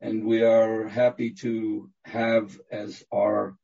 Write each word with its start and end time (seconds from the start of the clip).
And 0.00 0.24
we 0.24 0.42
are 0.42 0.86
happy 0.86 1.32
to 1.40 1.90
have 2.04 2.56
as 2.70 3.04
our 3.12 3.56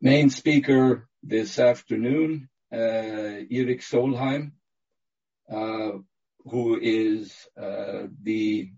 main 0.00 0.28
speaker 0.28 1.08
this 1.22 1.58
afternoon, 1.58 2.50
Erik 2.70 3.80
Solheim, 3.80 4.52
who 5.48 6.78
is 6.80 7.34
uh 7.58 8.08
the 8.22 8.70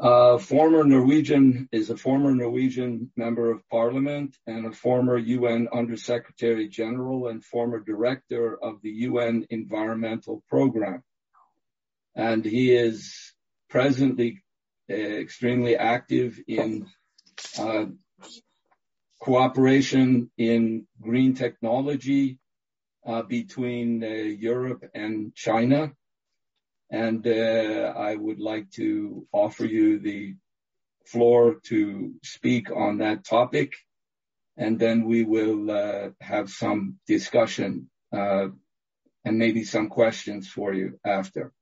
uh 0.00 0.38
former 0.38 0.82
Norwegian, 0.82 1.68
is 1.70 1.90
a 1.90 1.96
former 1.96 2.34
Norwegian 2.34 3.12
member 3.16 3.52
of 3.52 3.68
parliament 3.68 4.36
and 4.48 4.66
a 4.66 4.72
former 4.72 5.16
UN 5.16 5.68
Under-Secretary 5.72 6.68
General 6.68 7.28
and 7.28 7.44
former 7.44 7.78
director 7.78 8.58
of 8.60 8.82
the 8.82 8.90
UN 8.90 9.46
Environmental 9.50 10.42
Programme. 10.48 11.04
And 12.16 12.44
he 12.44 12.74
is 12.74 13.32
presently 13.70 14.42
Uh, 14.90 14.94
extremely 14.94 15.76
active 15.76 16.40
in 16.48 16.86
uh, 17.58 17.84
cooperation 19.20 20.30
in 20.38 20.86
green 20.98 21.34
technology 21.34 22.38
uh, 23.06 23.22
between 23.22 24.00
Europe 24.40 24.82
and 24.94 25.34
China. 25.34 25.92
And 26.90 27.26
uh 27.26 27.92
I 28.10 28.14
would 28.14 28.40
like 28.40 28.70
to 28.80 29.26
offer 29.30 29.66
you 29.66 29.98
the 29.98 30.36
floor 31.04 31.56
to 31.64 32.14
speak 32.22 32.70
on 32.70 32.98
that 32.98 33.26
topic, 33.26 33.74
and 34.56 34.78
then 34.78 35.04
we 35.04 35.22
will 35.24 36.14
have 36.20 36.48
some 36.48 36.98
discussion 37.06 37.90
and 38.10 39.38
maybe 39.38 39.64
some 39.64 39.88
questions 39.90 40.48
for 40.48 40.72
you 40.72 40.98
after. 41.04 41.52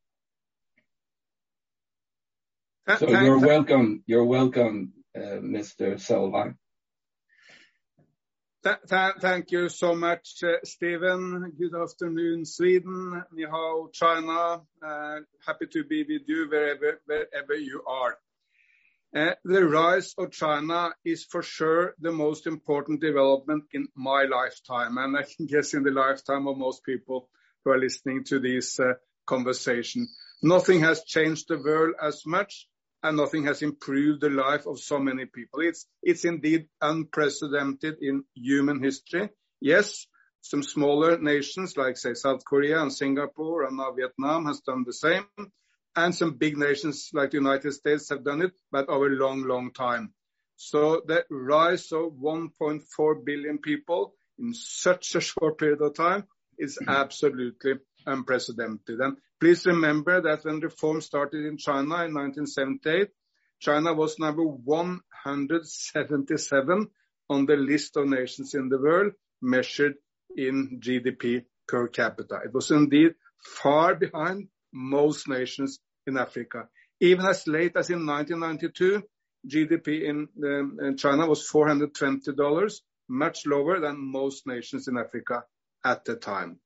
So 2.88 3.10
you're 3.10 3.40
welcome, 3.40 4.04
You're 4.06 4.24
welcome, 4.24 4.92
uh, 5.12 5.42
Mr. 5.42 5.98
Solheim. 5.98 6.54
Thank 8.62 9.50
you 9.50 9.68
so 9.68 9.96
much, 9.96 10.44
uh, 10.44 10.58
Stephen. 10.62 11.52
Good 11.58 11.74
afternoon, 11.74 12.44
Sweden. 12.44 13.24
Ni 13.32 13.42
hao, 13.42 13.90
China. 13.92 14.62
Uh, 14.80 15.18
happy 15.44 15.66
to 15.72 15.82
be 15.82 16.04
with 16.04 16.28
you 16.28 16.48
wherever 16.48 17.54
you 17.54 17.82
are. 17.88 18.18
Uh, 19.14 19.34
the 19.44 19.66
rise 19.66 20.14
of 20.16 20.30
China 20.30 20.92
is 21.04 21.24
for 21.24 21.42
sure 21.42 21.96
the 22.00 22.12
most 22.12 22.46
important 22.46 23.00
development 23.00 23.64
in 23.72 23.88
my 23.96 24.26
lifetime, 24.30 24.96
and 24.96 25.16
I 25.16 25.24
guess 25.44 25.74
in 25.74 25.82
the 25.82 25.90
lifetime 25.90 26.46
of 26.46 26.56
most 26.56 26.84
people 26.84 27.28
who 27.64 27.72
are 27.72 27.78
listening 27.80 28.22
to 28.26 28.38
this 28.38 28.78
conversation. 29.26 30.06
Nothing 30.40 30.80
has 30.80 31.02
changed 31.02 31.48
the 31.48 31.58
world 31.58 31.96
as 32.00 32.24
much, 32.24 32.68
and 33.06 33.16
nothing 33.16 33.44
has 33.44 33.62
improved 33.62 34.20
the 34.20 34.30
life 34.30 34.66
of 34.66 34.80
so 34.80 34.98
many 34.98 35.26
people. 35.26 35.60
It's 35.60 35.86
it's 36.02 36.24
indeed 36.24 36.66
unprecedented 36.80 37.98
in 38.00 38.24
human 38.34 38.82
history. 38.82 39.30
Yes, 39.60 40.06
some 40.40 40.62
smaller 40.62 41.18
nations 41.18 41.76
like, 41.76 41.96
say, 41.96 42.14
South 42.14 42.44
Korea 42.44 42.80
and 42.82 42.92
Singapore 42.92 43.64
and 43.64 43.76
now 43.76 43.92
Vietnam 43.92 44.46
has 44.46 44.60
done 44.60 44.84
the 44.84 44.92
same, 44.92 45.26
and 45.94 46.14
some 46.14 46.32
big 46.32 46.56
nations 46.56 47.10
like 47.12 47.30
the 47.30 47.38
United 47.38 47.72
States 47.72 48.08
have 48.08 48.24
done 48.24 48.42
it, 48.42 48.52
but 48.72 48.88
over 48.88 49.06
a 49.06 49.20
long 49.24 49.42
long 49.44 49.72
time. 49.72 50.12
So 50.56 51.02
the 51.06 51.24
rise 51.30 51.92
of 51.92 52.12
1.4 52.12 53.24
billion 53.24 53.58
people 53.58 54.14
in 54.38 54.52
such 54.54 55.14
a 55.14 55.20
short 55.20 55.58
period 55.58 55.80
of 55.80 55.94
time 55.94 56.24
is 56.58 56.76
mm-hmm. 56.76 56.90
absolutely 56.90 57.74
unprecedented. 58.04 59.00
Please 59.38 59.66
remember 59.66 60.22
that 60.22 60.44
when 60.44 60.60
reform 60.60 61.02
started 61.02 61.44
in 61.44 61.58
China 61.58 62.04
in 62.04 62.14
1978, 62.14 63.10
China 63.60 63.92
was 63.92 64.18
number 64.18 64.42
177 64.42 66.88
on 67.28 67.46
the 67.46 67.56
list 67.56 67.96
of 67.96 68.08
nations 68.08 68.54
in 68.54 68.70
the 68.70 68.78
world 68.78 69.12
measured 69.42 69.96
in 70.36 70.80
GDP 70.82 71.44
per 71.68 71.88
capita. 71.88 72.40
It 72.44 72.54
was 72.54 72.70
indeed 72.70 73.14
far 73.42 73.94
behind 73.94 74.48
most 74.72 75.28
nations 75.28 75.80
in 76.06 76.16
Africa. 76.16 76.68
Even 77.00 77.26
as 77.26 77.46
late 77.46 77.76
as 77.76 77.90
in 77.90 78.06
1992, 78.06 79.02
GDP 79.46 80.08
um, 80.08 80.78
in 80.80 80.96
China 80.96 81.26
was 81.26 81.46
$420, 81.50 82.80
much 83.08 83.46
lower 83.46 83.80
than 83.80 83.98
most 83.98 84.46
nations 84.46 84.88
in 84.88 84.96
Africa 84.96 85.44
at 85.84 86.04
the 86.04 86.16
time. 86.16 86.58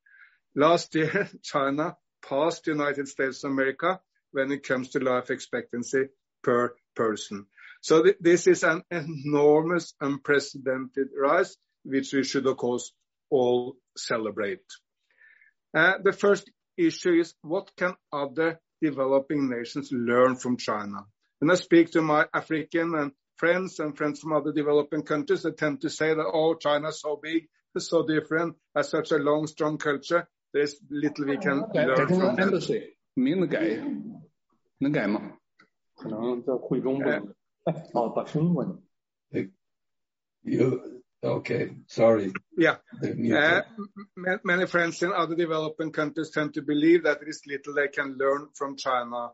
Last 0.55 0.95
year, 0.95 1.29
China 1.43 1.97
the 2.29 2.63
United 2.67 3.09
States 3.09 3.45
of 3.45 3.51
America 3.51 4.01
when 4.33 4.53
it 4.53 4.67
comes 4.67 4.91
to 4.91 5.01
life 5.01 5.31
expectancy 5.31 6.05
per 6.43 6.75
person. 6.95 7.47
So 7.83 8.05
this 8.21 8.47
is 8.47 8.63
an 8.63 8.83
enormous, 8.91 9.95
unprecedented 10.01 11.09
rise, 11.19 11.57
which 11.85 12.13
we 12.13 12.25
should, 12.25 12.47
of 12.47 12.57
course, 12.57 12.93
all 13.31 13.77
celebrate. 13.97 14.61
Uh, 15.75 15.95
the 16.03 16.13
first 16.13 16.51
issue 16.77 17.21
is 17.21 17.35
what 17.43 17.71
can 17.77 17.95
other 18.13 18.61
developing 18.83 19.49
nations 19.49 19.91
learn 19.93 20.37
from 20.37 20.57
China? 20.57 21.07
When 21.39 21.51
I 21.51 21.55
speak 21.55 21.93
to 21.93 22.03
my 22.03 22.27
African 22.35 22.95
and 22.95 23.13
friends 23.37 23.79
and 23.79 23.97
friends 23.97 24.21
from 24.21 24.33
other 24.33 24.53
developing 24.53 25.03
countries, 25.03 25.43
they 25.43 25.53
tend 25.53 25.81
to 25.81 25.91
say 25.91 26.13
that, 26.15 26.31
"Oh, 26.33 26.55
China 26.55 26.89
is 26.89 27.01
so 27.01 27.17
big, 27.23 27.49
it's 27.75 27.89
so 27.89 28.07
different, 28.07 28.57
has 28.75 28.91
such 28.91 29.13
a 29.13 29.17
long, 29.17 29.47
strong 29.47 29.79
culture. 29.79 30.29
There's 30.53 30.77
little 30.91 31.27
we 31.27 31.37
can 31.39 31.65
learn 31.73 32.09
from 32.09 32.37
them. 32.37 32.51
Okay. 41.23 41.71
Sorry. 41.87 42.33
Yeah. 42.57 42.77
Uh, 43.03 43.61
many 44.43 44.67
friends 44.67 45.03
in 45.03 45.13
other 45.13 45.35
developing 45.35 45.93
countries 45.93 46.31
tend 46.31 46.55
to 46.55 46.63
believe 46.63 47.05
that 47.05 47.21
there 47.21 47.29
is 47.29 47.43
little 47.47 47.75
they 47.75 47.89
can 47.89 48.17
learn 48.17 48.49
from 48.55 48.77
China. 48.77 49.31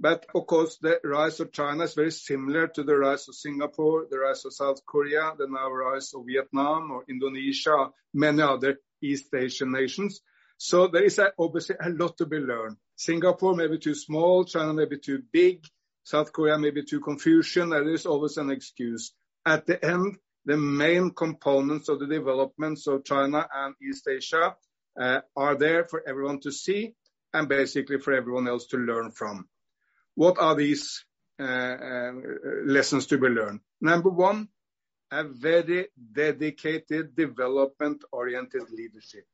But 0.00 0.26
of 0.34 0.46
course, 0.46 0.78
the 0.80 1.00
rise 1.04 1.40
of 1.40 1.52
China 1.52 1.84
is 1.84 1.94
very 1.94 2.10
similar 2.10 2.68
to 2.68 2.82
the 2.82 2.96
rise 2.96 3.28
of 3.28 3.34
Singapore, 3.34 4.06
the 4.10 4.18
rise 4.18 4.44
of 4.44 4.54
South 4.54 4.84
Korea, 4.86 5.32
the 5.38 5.46
now 5.48 5.70
rise 5.70 6.12
of 6.14 6.24
Vietnam 6.26 6.90
or 6.90 7.04
Indonesia, 7.08 7.90
many 8.14 8.42
other 8.42 8.78
East 9.00 9.32
Asian 9.34 9.72
nations. 9.72 10.20
So 10.58 10.88
there 10.88 11.04
is 11.04 11.20
obviously 11.38 11.76
a 11.80 11.88
lot 11.88 12.18
to 12.18 12.26
be 12.26 12.38
learned. 12.38 12.76
Singapore 12.96 13.54
may 13.54 13.68
be 13.68 13.78
too 13.78 13.94
small, 13.94 14.44
China 14.44 14.74
may 14.74 14.86
be 14.86 14.98
too 14.98 15.22
big, 15.32 15.64
South 16.02 16.32
Korea 16.32 16.58
may 16.58 16.70
be 16.70 16.84
too 16.84 17.00
Confucian. 17.00 17.70
There 17.70 17.88
is 17.88 18.06
always 18.06 18.36
an 18.38 18.50
excuse. 18.50 19.12
At 19.46 19.66
the 19.66 19.82
end, 19.84 20.16
the 20.44 20.56
main 20.56 21.10
components 21.10 21.88
of 21.88 22.00
the 22.00 22.06
developments 22.06 22.86
of 22.88 23.04
China 23.04 23.46
and 23.54 23.74
East 23.80 24.08
Asia 24.08 24.56
uh, 25.00 25.20
are 25.36 25.54
there 25.54 25.84
for 25.84 26.02
everyone 26.08 26.40
to 26.40 26.50
see 26.50 26.94
and 27.32 27.48
basically 27.48 27.98
for 27.98 28.12
everyone 28.12 28.48
else 28.48 28.66
to 28.68 28.78
learn 28.78 29.12
from. 29.12 29.48
What 30.14 30.38
are 30.40 30.56
these 30.56 31.04
uh, 31.38 31.44
uh, 31.44 32.12
lessons 32.64 33.06
to 33.08 33.18
be 33.18 33.28
learned? 33.28 33.60
Number 33.80 34.10
one, 34.10 34.48
a 35.10 35.22
very 35.24 35.86
dedicated 36.12 37.14
development-oriented 37.14 38.70
leadership. 38.70 39.24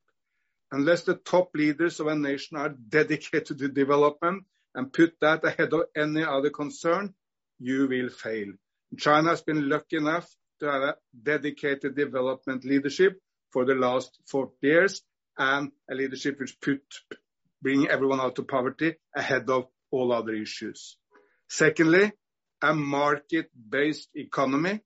Unless 0.75 1.05
the 1.05 1.15
top 1.15 1.51
leaders 1.55 2.01
of 2.01 2.09
a 2.09 2.17
nation 2.17 2.57
are 2.57 2.71
dedicated 2.71 3.59
to 3.59 3.69
development 3.69 4.43
and 4.75 4.93
put 4.93 5.15
that 5.21 5.45
ahead 5.45 5.73
of 5.73 5.85
any 5.97 6.25
other 6.25 6.51
concern, 6.51 7.15
you 7.61 7.87
will 7.87 8.09
fail. 8.09 8.49
China 8.99 9.29
has 9.29 9.41
been 9.41 9.69
lucky 9.69 9.99
enough 9.99 10.29
to 10.59 10.67
have 10.67 10.83
a 10.83 10.97
dedicated 11.23 11.95
development 11.95 12.65
leadership 12.65 13.21
for 13.53 13.65
the 13.65 13.77
last 13.77 14.19
40 14.27 14.53
years, 14.62 15.03
and 15.39 15.71
a 15.89 15.95
leadership 15.95 16.41
which 16.41 16.61
put 16.61 16.83
bringing 17.62 17.89
everyone 17.89 18.21
out 18.21 18.37
of 18.41 18.49
poverty 18.49 18.97
ahead 19.15 19.49
of 19.51 19.69
all 19.93 20.12
other 20.12 20.35
issues. 20.35 20.97
Secondly, 21.49 22.11
a 22.62 22.75
market-based 22.75 24.09
economy. 24.17 24.81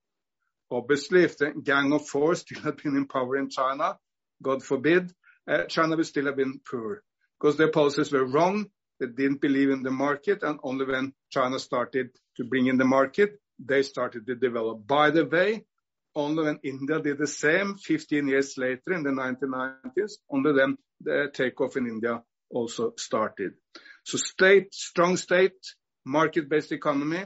Obviously, 0.70 1.24
if 1.24 1.38
the 1.38 1.52
Gang 1.62 1.94
of 1.94 2.06
Four 2.06 2.34
still 2.34 2.60
had 2.60 2.76
been 2.76 2.94
in 2.94 3.06
power 3.06 3.38
in 3.38 3.48
China, 3.48 3.96
God 4.42 4.62
forbid, 4.62 5.14
Uh, 5.48 5.64
China 5.64 5.96
would 5.96 6.06
still 6.06 6.26
have 6.26 6.36
been 6.36 6.60
poor 6.68 7.02
because 7.38 7.56
their 7.56 7.70
policies 7.70 8.12
were 8.12 8.26
wrong. 8.26 8.66
They 9.00 9.06
didn't 9.06 9.40
believe 9.40 9.70
in 9.70 9.82
the 9.82 9.90
market, 9.90 10.42
and 10.42 10.58
only 10.62 10.84
when 10.84 11.14
China 11.30 11.58
started 11.58 12.10
to 12.36 12.44
bring 12.44 12.66
in 12.66 12.76
the 12.76 12.84
market, 12.84 13.40
they 13.58 13.82
started 13.82 14.26
to 14.26 14.34
develop. 14.34 14.86
By 14.86 15.10
the 15.10 15.24
way, 15.24 15.64
only 16.14 16.44
when 16.44 16.58
India 16.64 17.00
did 17.00 17.18
the 17.18 17.26
same 17.26 17.76
15 17.76 18.28
years 18.28 18.58
later 18.58 18.92
in 18.92 19.04
the 19.04 19.10
1990s, 19.10 20.12
only 20.30 20.52
then 20.52 20.76
the 21.00 21.30
takeoff 21.32 21.76
in 21.76 21.86
India 21.86 22.22
also 22.50 22.92
started. 22.96 23.52
So 24.04 24.18
state, 24.18 24.74
strong 24.74 25.16
state, 25.16 25.58
market-based 26.04 26.72
economy, 26.72 27.24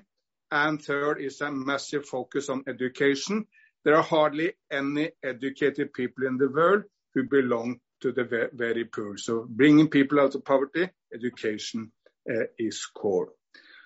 and 0.50 0.82
third 0.82 1.20
is 1.20 1.40
a 1.40 1.50
massive 1.50 2.06
focus 2.06 2.50
on 2.50 2.64
education. 2.68 3.46
There 3.84 3.96
are 3.96 4.02
hardly 4.02 4.52
any 4.70 5.10
educated 5.24 5.92
people 5.94 6.26
in 6.26 6.36
the 6.36 6.50
world 6.50 6.84
who 7.14 7.24
belong 7.24 7.80
to 8.02 8.12
the 8.12 8.50
very 8.52 8.84
poor. 8.84 9.16
So 9.16 9.46
bringing 9.48 9.88
people 9.88 10.20
out 10.20 10.34
of 10.34 10.44
poverty, 10.44 10.90
education 11.14 11.92
eh, 12.28 12.46
is 12.58 12.86
core. 12.86 13.30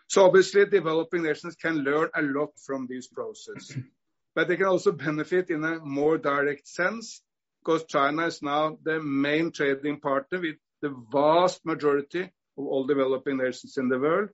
So 0.08 0.24
obviously, 0.24 0.66
developing 0.66 1.22
nations 1.22 1.56
can 1.56 1.78
learn 1.78 2.08
a 2.14 2.22
lot 2.22 2.50
from 2.64 2.86
this 2.88 3.06
process. 3.06 3.72
But 4.34 4.48
they 4.48 4.56
can 4.58 4.66
also 4.66 4.92
benefit 4.92 5.48
in 5.48 5.64
a 5.64 5.78
more 5.78 6.18
direct 6.18 6.68
sense 6.68 7.22
because 7.64 7.84
China 7.84 8.26
is 8.26 8.42
now 8.42 8.76
the 8.82 9.00
main 9.00 9.50
trading 9.50 9.98
partner 9.98 10.40
with 10.40 10.56
the 10.82 10.94
vast 11.10 11.64
majority 11.64 12.24
of 12.58 12.64
all 12.66 12.86
developing 12.86 13.38
nations 13.38 13.78
in 13.78 13.88
the 13.88 13.98
world. 13.98 14.28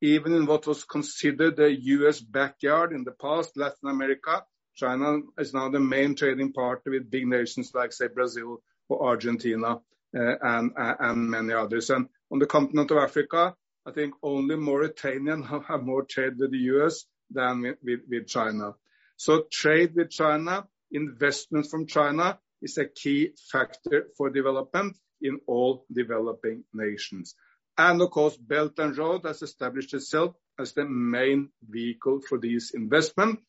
Even 0.00 0.32
in 0.32 0.46
what 0.46 0.68
was 0.68 0.84
considered 0.84 1.56
the 1.56 1.76
U.S. 1.96 2.20
backyard 2.20 2.92
in 2.92 3.02
the 3.02 3.16
past, 3.20 3.56
Latin 3.56 3.90
America, 3.90 4.44
China 4.76 5.18
is 5.36 5.52
now 5.52 5.68
the 5.68 5.80
main 5.80 6.14
trading 6.14 6.52
partner 6.52 6.92
with 6.92 7.10
big 7.10 7.26
nations 7.26 7.72
like, 7.74 7.92
say, 7.92 8.06
Brazil 8.06 8.62
or 8.88 9.06
Argentina, 9.06 9.80
eh, 10.14 10.18
eh, 10.18 10.94
and 11.00 11.30
many 11.30 11.52
others. 11.52 11.90
And 11.90 12.08
on 12.30 12.38
the 12.38 12.46
continent 12.46 12.90
of 12.90 12.98
Africa, 12.98 13.54
I 13.86 13.92
think 13.92 14.14
only 14.22 14.56
Mauritania 14.56 15.36
have 15.68 15.82
more 15.82 16.04
trade 16.04 16.38
with 16.38 16.50
the 16.50 16.58
U.S. 16.74 17.04
than 17.30 17.76
with 17.82 18.26
China. 18.26 18.74
So 19.16 19.44
trade 19.50 19.94
with 19.94 20.10
China, 20.10 20.66
investment 20.90 21.66
from 21.70 21.86
China 21.86 22.38
is 22.62 22.78
a 22.78 22.86
key 22.86 23.32
factor 23.50 24.08
for 24.16 24.30
development 24.30 24.96
in 25.20 25.40
all 25.46 25.84
developing 25.92 26.64
nations. 26.72 27.34
And 27.76 28.00
of 28.02 28.10
course, 28.10 28.36
Belt 28.36 28.78
and 28.78 28.96
Road 28.96 29.24
has 29.24 29.42
established 29.42 29.94
itself 29.94 30.34
as 30.58 30.72
the 30.72 30.84
main 30.84 31.50
vehicle 31.68 32.20
for 32.28 32.38
this 32.38 32.72
investment. 32.74 33.40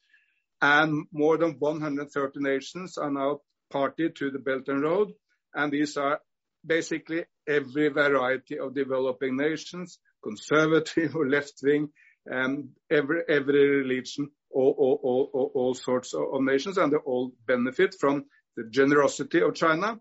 And 0.62 1.06
more 1.12 1.38
than 1.38 1.56
130 1.58 2.40
nations 2.40 2.98
are 2.98 3.12
now 3.12 3.42
party 3.72 4.10
to 4.10 4.32
the 4.32 4.40
Belt 4.40 4.68
and 4.68 4.84
Road, 4.84 5.14
and 5.54 5.72
these 5.72 5.98
are 5.98 6.20
basically 6.66 7.26
every 7.48 7.90
variety 7.90 8.60
of 8.60 8.76
developing 8.76 9.38
nations, 9.38 10.00
conservative 10.24 11.16
or 11.16 11.28
left-wing, 11.28 11.90
every 12.30 13.22
every 13.28 13.70
religion, 13.70 14.30
or 14.50 14.74
all 14.74 15.74
sorts 15.74 16.14
of 16.14 16.42
nations, 16.42 16.78
and 16.78 16.92
they 16.92 16.98
all 16.98 17.32
benefit 17.46 17.96
from 18.00 18.26
the 18.56 18.70
generosity 18.70 19.42
of 19.42 19.56
China, 19.56 20.00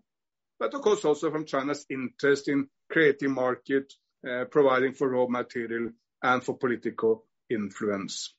but 0.59 0.73
of 0.73 0.81
course, 0.81 1.05
also 1.05 1.31
from 1.31 1.45
China's 1.45 1.85
interest 1.89 2.49
in 2.49 2.67
creating 2.91 3.31
market, 3.31 3.93
uh, 4.27 4.45
providing 4.51 4.93
for 4.93 5.09
raw 5.09 5.27
material 5.27 5.91
and 6.21 6.43
for 6.43 6.57
political 6.57 7.25
influence. 7.49 8.33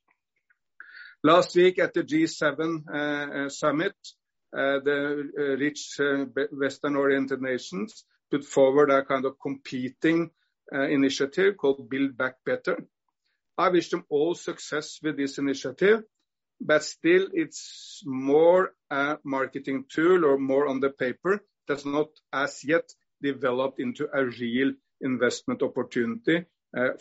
Last 1.25 1.55
week 1.57 1.79
at 1.79 1.95
the 1.95 2.03
G7 2.03 2.85
uh, 2.87 2.97
uh, 3.47 3.49
summit, 3.49 3.95
Uh, 4.52 4.81
the 4.81 5.31
uh, 5.38 5.43
rich 5.58 6.00
uh, 6.00 6.25
Western-oriented 6.50 7.41
nations 7.41 8.05
put 8.32 8.44
forward 8.44 8.91
a 8.91 9.05
kind 9.05 9.25
of 9.25 9.38
competing 9.41 10.31
initiative 10.73 11.56
called 11.56 11.91
Build 11.91 12.17
Back 12.17 12.37
Better. 12.47 12.87
I 13.58 13.70
wish 13.70 13.91
them 13.91 14.05
all 14.08 14.37
success 14.37 15.00
with 15.02 15.17
this 15.17 15.38
initiative, 15.38 16.05
but 16.61 16.85
still 16.85 17.26
it's 17.32 18.02
more 18.06 18.73
a 18.88 19.19
marketing 19.25 19.87
tool 19.88 20.25
or 20.25 20.38
more 20.38 20.69
on 20.69 20.79
the 20.79 20.91
paper, 20.91 21.43
does 21.67 21.85
not 21.85 22.11
as 22.32 22.62
yet 22.62 22.88
developed 23.20 23.81
into 23.81 24.08
a 24.14 24.25
real 24.25 24.73
investment 25.00 25.61
opportunity 25.61 26.44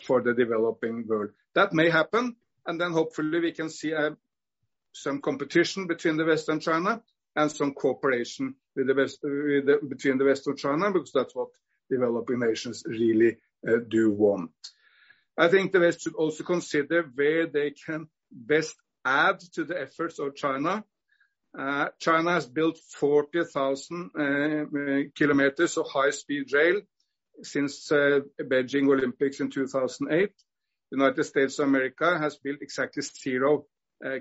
for 0.04 0.20
the 0.20 0.34
developing 0.34 1.06
world. 1.06 1.30
That 1.54 1.72
may 1.72 1.90
happen, 1.90 2.34
and 2.66 2.80
then 2.80 2.90
hopefully 2.90 3.38
we 3.38 3.52
can 3.52 3.70
see 3.70 3.94
some 4.90 5.20
competition 5.20 5.86
between 5.86 6.16
the 6.16 6.24
West 6.24 6.48
and 6.48 6.60
China 6.60 7.02
and 7.36 7.50
some 7.50 7.74
cooperation 7.74 8.54
between 8.74 10.18
the 10.18 10.24
West 10.24 10.46
and 10.46 10.58
China, 10.58 10.90
because 10.90 11.12
that's 11.12 11.34
what 11.34 11.48
developing 11.90 12.40
nations 12.40 12.82
really 12.86 13.38
uh, 13.66 13.76
do 13.88 14.10
want. 14.10 14.50
I 15.36 15.48
think 15.48 15.72
the 15.72 15.80
West 15.80 16.02
should 16.02 16.14
also 16.14 16.44
consider 16.44 17.02
where 17.14 17.46
they 17.46 17.70
can 17.70 18.08
best 18.30 18.76
add 19.04 19.40
to 19.54 19.64
the 19.64 19.80
efforts 19.80 20.18
of 20.18 20.36
China. 20.36 20.84
Uh, 21.58 21.88
China 21.98 22.32
has 22.32 22.46
built 22.46 22.78
40,000 22.78 24.10
uh, 24.14 25.10
kilometers 25.16 25.76
of 25.76 25.88
high-speed 25.88 26.52
rail 26.52 26.80
since 27.42 27.88
Beijing 27.90 28.88
Olympics 28.88 29.40
in 29.40 29.50
2008. 29.50 30.30
The 30.90 30.96
United 30.96 31.24
States 31.24 31.58
of 31.58 31.68
America 31.68 32.18
has 32.18 32.36
built 32.36 32.58
exactly 32.60 33.02
zero 33.02 33.66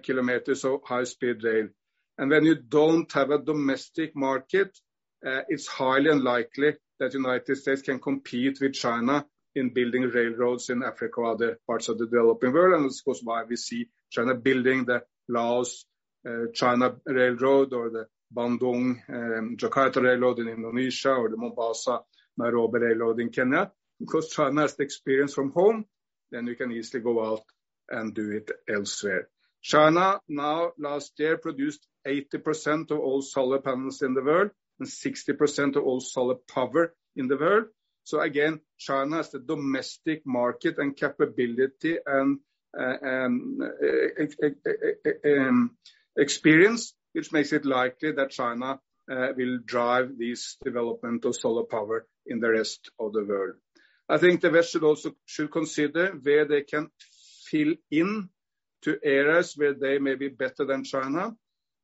kilometers 0.04 0.64
of 0.64 0.82
high-speed 0.84 1.44
rail. 1.44 1.68
And 2.20 2.30
when 2.30 2.44
you 2.44 2.56
don't 2.56 3.10
have 3.14 3.30
a 3.32 3.42
domestic 3.42 4.14
market, 4.14 4.78
uh, 5.26 5.44
it's 5.48 5.68
highly 5.68 6.12
unlikely 6.12 6.74
that 7.00 7.12
the 7.14 7.18
United 7.18 7.56
States 7.56 7.82
can 7.82 7.98
compete 7.98 8.60
with 8.60 8.74
China 8.74 9.26
in 9.56 9.74
building 9.74 10.04
railroads 10.04 10.70
in 10.70 10.84
Africa 10.84 11.22
or 11.22 11.32
other 11.32 11.60
parts 11.66 11.88
of 11.88 11.98
the 11.98 12.08
developing 12.08 12.52
world. 12.52 12.76
And 12.76 12.86
of 12.86 12.94
course, 13.06 13.22
why 13.24 13.44
we 13.46 13.56
see 13.56 13.88
China 14.12 14.36
building 14.36 14.84
the 14.84 15.04
Laos-China 15.30 16.86
uh, 16.88 17.14
Railroad 17.14 17.72
or 17.74 17.90
the 17.90 18.08
Bandung-Jakarta 18.36 19.98
um, 19.98 20.04
Railroad 20.04 20.40
in 20.40 20.50
Indonesia 20.50 21.12
or 21.12 21.30
the 21.30 21.38
Mombasa-Nairobi 21.38 22.80
Railroad 22.80 23.22
in 23.22 23.30
Kenya. 23.30 23.72
Because 23.98 24.28
China 24.28 24.64
has 24.64 24.76
the 24.76 24.84
experience 24.84 25.34
from 25.34 25.52
home, 25.52 25.86
then 26.32 26.48
you 26.48 26.58
can 26.58 26.74
easily 26.74 27.02
go 27.02 27.26
out 27.26 27.44
and 27.90 28.14
do 28.14 28.30
it 28.32 28.52
elsewhere. 28.68 29.30
China 29.62 30.20
now, 30.28 30.72
last 30.78 31.14
year, 31.18 31.38
produced 31.38 31.86
80% 32.10 32.92
of 32.92 33.00
all 33.00 33.22
solar 33.22 33.60
panels 33.60 34.02
in 34.02 34.14
the 34.14 34.24
world 34.24 34.52
and 34.80 34.88
60% 34.88 35.76
of 35.76 35.84
all 35.84 36.00
solar 36.00 36.36
power 36.36 36.94
in 37.16 37.28
the 37.28 37.38
world. 37.38 37.66
So 38.04 38.22
again, 38.22 38.62
China 38.78 39.18
has 39.18 39.30
the 39.30 39.40
domestic 39.40 40.26
market 40.26 40.78
and 40.78 40.96
capability 40.96 41.98
and 42.06 42.40
um, 42.78 43.60
um, 45.26 45.72
experience, 46.18 46.94
which 47.14 47.32
makes 47.32 47.54
it 47.54 47.66
likely 47.66 48.12
that 48.14 48.32
China 48.32 48.80
uh, 49.12 49.28
will 49.36 49.60
drive 49.66 50.18
this 50.18 50.58
development 50.64 51.26
of 51.26 51.36
solar 51.36 51.64
power 51.64 52.06
in 52.26 52.40
the 52.40 52.50
rest 52.50 52.92
of 53.00 53.14
the 53.14 53.24
world. 53.24 53.56
I 54.08 54.18
think 54.18 54.42
the 54.42 54.50
West 54.50 54.72
should 54.72 54.84
also 54.84 55.16
should 55.26 55.52
consider 55.52 56.12
where 56.12 56.46
they 56.46 56.62
can 56.62 56.90
fill 57.50 57.76
in 57.92 58.30
to 58.84 58.98
areas 59.04 59.54
where 59.56 59.74
they 59.74 60.00
may 60.00 60.16
be 60.16 60.30
better 60.30 60.66
than 60.66 60.84
China. 60.84 61.36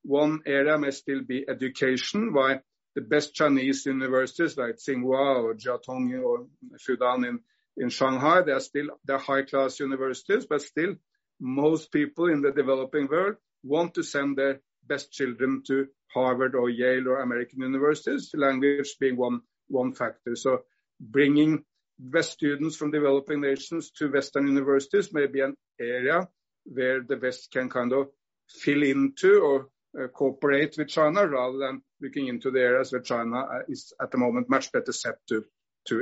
One 0.06 0.42
area 0.46 0.78
may 0.78 0.92
still 0.92 1.22
be 1.24 1.46
education, 1.50 2.34
why 2.34 2.62
the 2.96 3.02
best 3.02 3.34
Chinese 3.34 3.86
universities 3.86 4.56
like 4.57 4.75
Tsinghua 4.75 5.44
or 5.44 5.54
Jiao 5.56 5.81
Tong 5.84 6.13
or 6.16 6.48
Fudan 6.78 7.28
in 7.28 7.40
in 7.78 7.90
Shanghai, 7.90 8.42
they're 8.42 8.60
still 8.60 8.88
they're 9.04 9.18
high-class 9.18 9.80
universities, 9.80 10.46
but 10.46 10.62
still, 10.62 10.96
most 11.40 11.92
people 11.92 12.31
in 12.31 12.42
the 12.42 12.52
developing 12.52 13.07
world 13.07 13.35
want 13.64 13.95
to 13.95 14.04
send 14.04 14.38
their 14.38 14.62
best 14.88 15.12
children 15.12 15.64
to 15.68 15.88
Harvard 16.14 16.56
or 16.56 16.69
Yale 16.69 17.09
or 17.09 17.19
American 17.19 17.62
universities, 17.62 18.31
language 18.33 18.95
being 19.00 19.18
one 19.18 19.42
one 19.68 19.94
factor. 19.94 20.35
So 20.35 20.62
bringing 21.00 21.64
best 22.00 22.31
students 22.33 22.76
from 22.78 22.92
developing 22.92 23.42
nations 23.42 23.92
to 23.97 24.12
Western 24.12 24.47
universities 24.47 25.12
may 25.12 25.28
be 25.28 25.42
an 25.42 25.56
area 25.80 26.28
where 26.66 27.02
the 27.02 27.18
West 27.18 27.52
can 27.52 27.69
kind 27.69 27.92
of 27.92 28.07
fill 28.47 28.83
into 28.83 29.40
or 29.40 29.68
Uh, 29.97 30.07
cooperate 30.07 30.75
with 30.78 30.90
China 30.90 31.25
rather 31.25 31.57
than 31.57 31.81
looking 32.02 32.28
into 32.28 32.52
the 32.52 32.59
areas 32.59 32.92
where 32.92 33.02
China 33.02 33.40
uh, 33.40 33.59
is, 33.69 33.94
at 34.02 34.11
the 34.11 34.18
moment, 34.18 34.49
much 34.49 34.69
better 34.73 34.92
set 34.92 35.16
to 35.28 35.45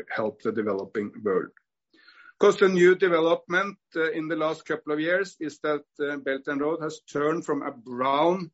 help 0.10 0.42
the 0.42 0.52
developing 0.52 1.12
world. 1.24 1.52
The 2.40 2.70
new 2.70 2.96
development 2.96 3.78
uh, 3.96 4.12
in 4.12 4.28
the 4.28 4.36
last 4.36 4.66
couple 4.66 4.94
of 4.94 5.00
years 5.00 5.36
is 5.40 5.60
that 5.60 5.84
Belt 5.98 6.48
and 6.48 6.60
Road 6.60 6.82
has 6.82 7.02
turned 7.02 7.46
from 7.46 7.62
a 7.62 7.72
brown 7.72 8.50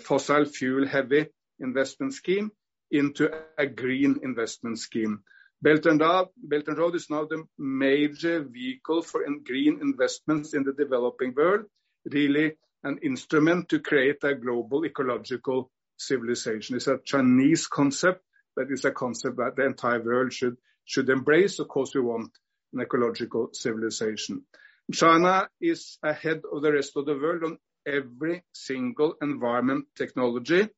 fossil 0.00 0.44
fuel-heavy 0.44 1.26
investment 1.58 2.12
scheme 2.12 2.52
into 2.90 3.30
a 3.56 3.66
green 3.66 4.20
investment 4.22 4.78
scheme. 4.78 5.22
Belt 5.62 5.86
and 5.86 6.00
Road 6.00 6.94
is 6.94 7.08
now 7.08 7.24
the 7.24 7.44
major 7.58 8.42
vehicle 8.42 9.02
for 9.02 9.24
green 9.44 9.80
investments 9.80 10.52
in 10.52 10.64
the 10.64 10.72
developing 10.72 11.34
world, 11.34 11.64
really 12.04 12.56
an 12.82 12.98
instrument 13.02 13.68
to 13.68 13.80
create 13.80 14.22
a 14.24 14.34
global 14.34 14.84
ecological 14.84 15.70
civilization. 15.96 16.76
It's 16.76 16.86
a 16.86 16.98
Chinese 17.04 17.66
concept, 17.66 18.22
but 18.56 18.66
it's 18.70 18.84
a 18.84 18.90
concept 18.90 19.36
that 19.36 19.56
the 19.56 19.66
entire 19.66 20.02
world 20.02 20.32
should 20.32 20.56
should 20.84 21.08
embrace. 21.08 21.58
Of 21.58 21.68
course, 21.68 21.94
we 21.94 22.00
want 22.00 22.30
an 22.72 22.80
ecological 22.80 23.50
civilization. 23.52 24.44
China 24.92 25.48
is 25.60 25.98
ahead 26.02 26.42
of 26.52 26.62
the 26.62 26.72
rest 26.72 26.96
of 26.96 27.06
the 27.06 27.14
world 27.14 27.44
on 27.44 27.58
every 27.86 28.42
single 28.52 29.14
environment 29.22 29.86
technology. 29.96 30.62
I 30.62 30.68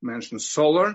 Mentioned 0.00 0.42
solar, 0.42 0.94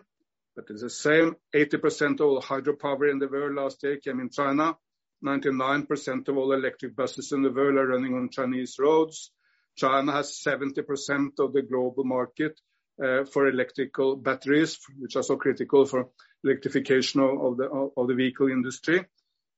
but 0.56 0.66
it's 0.70 0.82
the 0.82 0.90
same, 0.90 1.36
80% 1.54 2.20
of 2.20 2.22
all 2.22 2.42
hydropower 2.42 3.12
in 3.12 3.20
the 3.20 3.28
world 3.28 3.56
last 3.56 3.84
year 3.84 3.98
came 3.98 4.20
in 4.20 4.30
China. 4.30 4.78
99% 5.24 6.28
of 6.28 6.38
all 6.38 6.52
electric 6.52 6.96
buses 6.96 7.32
in 7.32 7.44
the 7.44 7.52
world 7.52 7.78
are 7.78 7.88
running 7.88 8.14
on 8.14 8.30
Chinese 8.30 8.78
roads. 8.80 9.32
China 9.76 10.12
has 10.12 10.42
70% 10.46 11.40
of 11.40 11.54
the 11.54 11.62
global 11.62 12.04
market 12.04 12.60
uh, 13.04 13.26
for 13.26 13.48
electrical 13.48 14.16
batteries, 14.16 14.78
which 15.00 15.16
are 15.16 15.24
so 15.24 15.36
critical 15.36 15.86
for 15.86 16.10
electrification 16.44 17.22
of 17.22 17.58
the 17.58 17.66
of 17.98 18.08
the 18.08 18.14
vehicle 18.14 18.50
industry. 18.50 19.06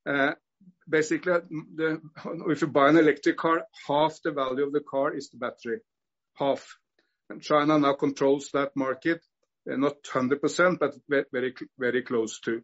Uh, 0.07 0.33
basically, 0.87 1.33
uh, 1.33 1.95
if 2.47 2.61
you 2.61 2.67
buy 2.67 2.89
an 2.89 2.97
electric 2.97 3.37
car, 3.37 3.65
half 3.87 4.21
the 4.23 4.31
value 4.31 4.65
of 4.65 4.71
the 4.71 4.79
car 4.79 5.13
is 5.13 5.29
the 5.29 5.37
battery. 5.37 5.79
Half. 6.35 6.77
And 7.29 7.41
China 7.41 7.79
now 7.79 7.93
controls 7.93 8.51
that 8.53 8.75
market, 8.75 9.21
not 9.65 10.03
100%, 10.03 10.79
but 10.79 10.93
very 11.09 11.53
very 11.77 12.03
close 12.03 12.39
to. 12.41 12.61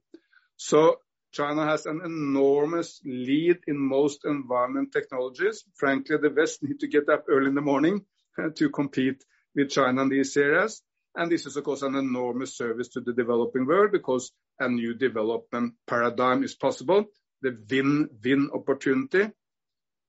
China 1.31 1.65
has 1.65 1.85
an 1.85 2.01
enormous 2.03 2.99
lead 3.05 3.57
in 3.67 3.77
most 3.77 4.25
environment 4.25 4.91
technologies. 4.91 5.63
Frankly, 5.75 6.17
the 6.17 6.29
West 6.29 6.61
need 6.61 6.79
to 6.81 6.87
get 6.87 7.07
up 7.09 7.25
early 7.29 7.47
in 7.47 7.55
the 7.55 7.61
morning 7.61 8.05
uh, 8.37 8.49
to 8.55 8.69
compete 8.69 9.23
with 9.55 9.69
China 9.69 10.01
in 10.03 10.09
these 10.09 10.35
areas. 10.35 10.81
And 11.15 11.31
this 11.31 11.45
is, 11.45 11.57
of 11.57 11.63
course, 11.63 11.81
an 11.81 11.95
enormous 11.95 12.55
service 12.55 12.89
to 12.89 13.01
the 13.01 13.13
developing 13.13 13.65
world 13.65 13.91
because 13.91 14.31
a 14.59 14.69
new 14.69 14.93
development 14.93 15.73
paradigm 15.87 16.43
is 16.43 16.55
possible, 16.55 17.05
the 17.41 17.57
win-win 17.69 18.49
opportunity, 18.53 19.31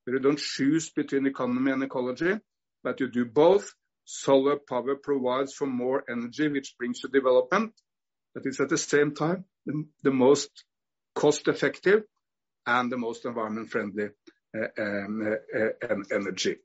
where 0.05 0.17
you 0.17 0.21
don't 0.21 0.38
choose 0.38 0.91
between 0.91 1.26
economy 1.26 1.73
and 1.73 1.83
ecology, 1.83 2.38
but 2.83 3.00
you 3.00 3.11
do 3.11 3.25
both. 3.25 3.73
Solar 4.05 4.57
power 4.57 4.97
provides 4.97 5.55
for 5.55 5.67
more 5.67 6.05
energy, 6.11 6.49
which 6.49 6.75
brings 6.76 7.02
you 7.02 7.09
development, 7.09 7.73
but 8.35 8.45
it's 8.47 8.61
at 8.61 8.69
the 8.69 8.79
same 8.79 9.14
time 9.14 9.45
the 10.02 10.11
most 10.11 10.64
cost-effective 11.14 12.02
and 12.66 12.90
the 12.90 12.97
most 12.97 13.25
environment-friendly 13.25 14.09
eh, 14.54 14.66
eh, 14.76 15.37
eh, 15.54 15.97
energy. 16.12 16.57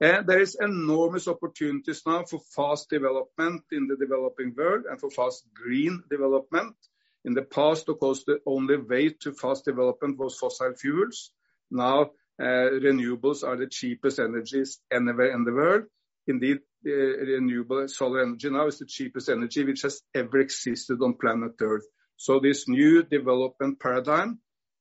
There 0.00 0.40
is 0.40 0.56
enormous 0.60 1.26
opportunities 1.26 2.02
now 2.06 2.24
for 2.24 2.38
fast 2.54 2.88
development 2.88 3.62
in 3.72 3.88
the 3.88 3.96
developing 3.96 4.54
world 4.56 4.84
and 4.88 5.00
for 5.00 5.10
fast 5.10 5.44
green 5.52 6.04
development. 6.08 6.76
In 7.24 7.34
the 7.34 7.42
past, 7.42 7.88
of 7.88 7.98
course, 7.98 8.22
the 8.24 8.38
only 8.46 8.76
way 8.76 9.08
to 9.22 9.32
fast 9.32 9.64
development 9.64 10.16
was 10.16 10.38
fossil 10.38 10.74
fuels. 10.74 11.32
Now, 11.72 12.12
renewables 12.40 13.42
are 13.42 13.56
the 13.56 13.66
cheapest 13.66 14.20
energies 14.20 14.78
anywhere 14.92 15.32
in 15.32 15.42
the 15.42 15.52
world. 15.52 15.86
Indeed, 16.28 16.60
renewable 16.84 17.88
solar 17.88 18.22
energy 18.22 18.50
now 18.50 18.68
is 18.68 18.78
the 18.78 18.86
cheapest 18.86 19.28
energy 19.28 19.64
which 19.64 19.82
has 19.82 20.00
ever 20.14 20.38
existed 20.38 21.02
on 21.02 21.14
planet 21.14 21.54
Earth. 21.60 21.86
So 22.18 22.40
this 22.40 22.68
new 22.68 23.04
development 23.04 23.78
paradigm, 23.80 24.40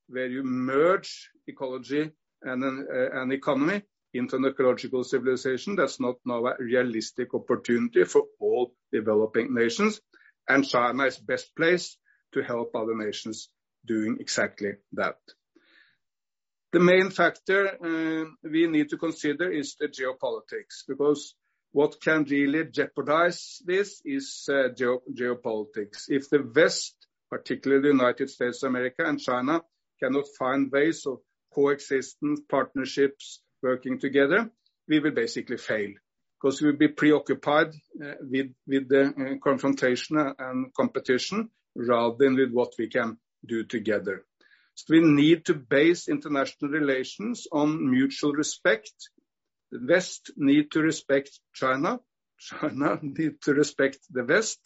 where 0.10 0.28
you 0.28 0.44
merge 0.44 1.30
ecology 1.48 2.12
and 2.42 2.64
uh, 2.64 3.22
an 3.22 3.32
economy 3.32 3.84
into 4.14 4.38
an 4.38 4.46
ecological 4.46 5.04
civilization, 5.04 5.76
that's 5.76 6.00
not 6.00 6.16
now 6.26 6.46
a 6.48 6.56
realistic 6.60 7.34
opportunity 7.36 8.04
for 8.06 8.24
all 8.40 8.74
developing 8.92 9.54
nations, 9.54 10.02
and 10.50 10.68
China 10.68 11.06
is 11.06 11.18
best 11.18 11.56
placed 11.56 12.00
to 12.34 12.42
help 12.42 12.76
other 12.76 12.96
nations 12.96 13.50
doing 13.86 14.18
exactly 14.20 14.72
that. 14.94 15.18
The 16.74 16.80
main 16.80 17.12
factor 17.12 17.68
uh, 17.68 18.26
we 18.44 18.68
need 18.68 18.90
to 18.90 18.98
consider 18.98 19.52
is 19.52 19.76
the 19.80 19.88
geopolitics, 19.88 20.86
because 20.88 21.36
what 21.72 22.02
can 22.02 22.24
really 22.24 22.66
jeopardize 22.66 23.62
this 23.64 24.02
is 24.04 24.50
uh, 24.50 24.70
geopolitics. 24.74 26.06
If 26.08 26.30
the 26.30 26.44
West, 26.56 26.96
particularly 27.30 27.82
the 27.82 27.90
United 27.90 28.30
States 28.30 28.64
of 28.64 28.70
America 28.70 29.04
and 29.06 29.20
China, 29.20 29.62
cannot 30.00 30.26
find 30.38 30.72
ways 30.72 31.06
of 31.06 31.20
coexistence, 31.54 32.42
partnerships, 32.50 33.42
working 33.62 34.00
together, 34.00 34.50
we 34.88 35.00
will 35.00 35.12
basically 35.12 35.58
fail 35.58 35.92
because 36.40 36.62
we'll 36.62 36.76
be 36.76 36.88
preoccupied 36.88 37.70
uh, 38.04 38.14
with 38.22 38.54
the 38.68 39.14
uh, 39.18 39.44
confrontation 39.44 40.18
and 40.18 40.74
competition 40.74 41.50
rather 41.76 42.16
than 42.18 42.36
with 42.36 42.52
what 42.52 42.74
we 42.78 42.88
can 42.88 43.18
do 43.46 43.64
together. 43.64 44.24
So 44.76 44.86
we 44.90 45.02
need 45.02 45.46
to 45.46 45.56
base 45.56 46.08
international 46.08 46.70
relations 46.72 47.48
on 47.52 47.90
mutual 47.90 48.34
respect. 48.34 48.94
The 49.72 49.80
West 49.90 50.32
need 50.38 50.72
to 50.72 50.82
respect 50.82 51.40
China. 51.54 52.00
China 52.40 53.00
need 53.02 53.42
to 53.42 53.54
respect 53.54 53.98
the 54.12 54.24
West. 54.24 54.60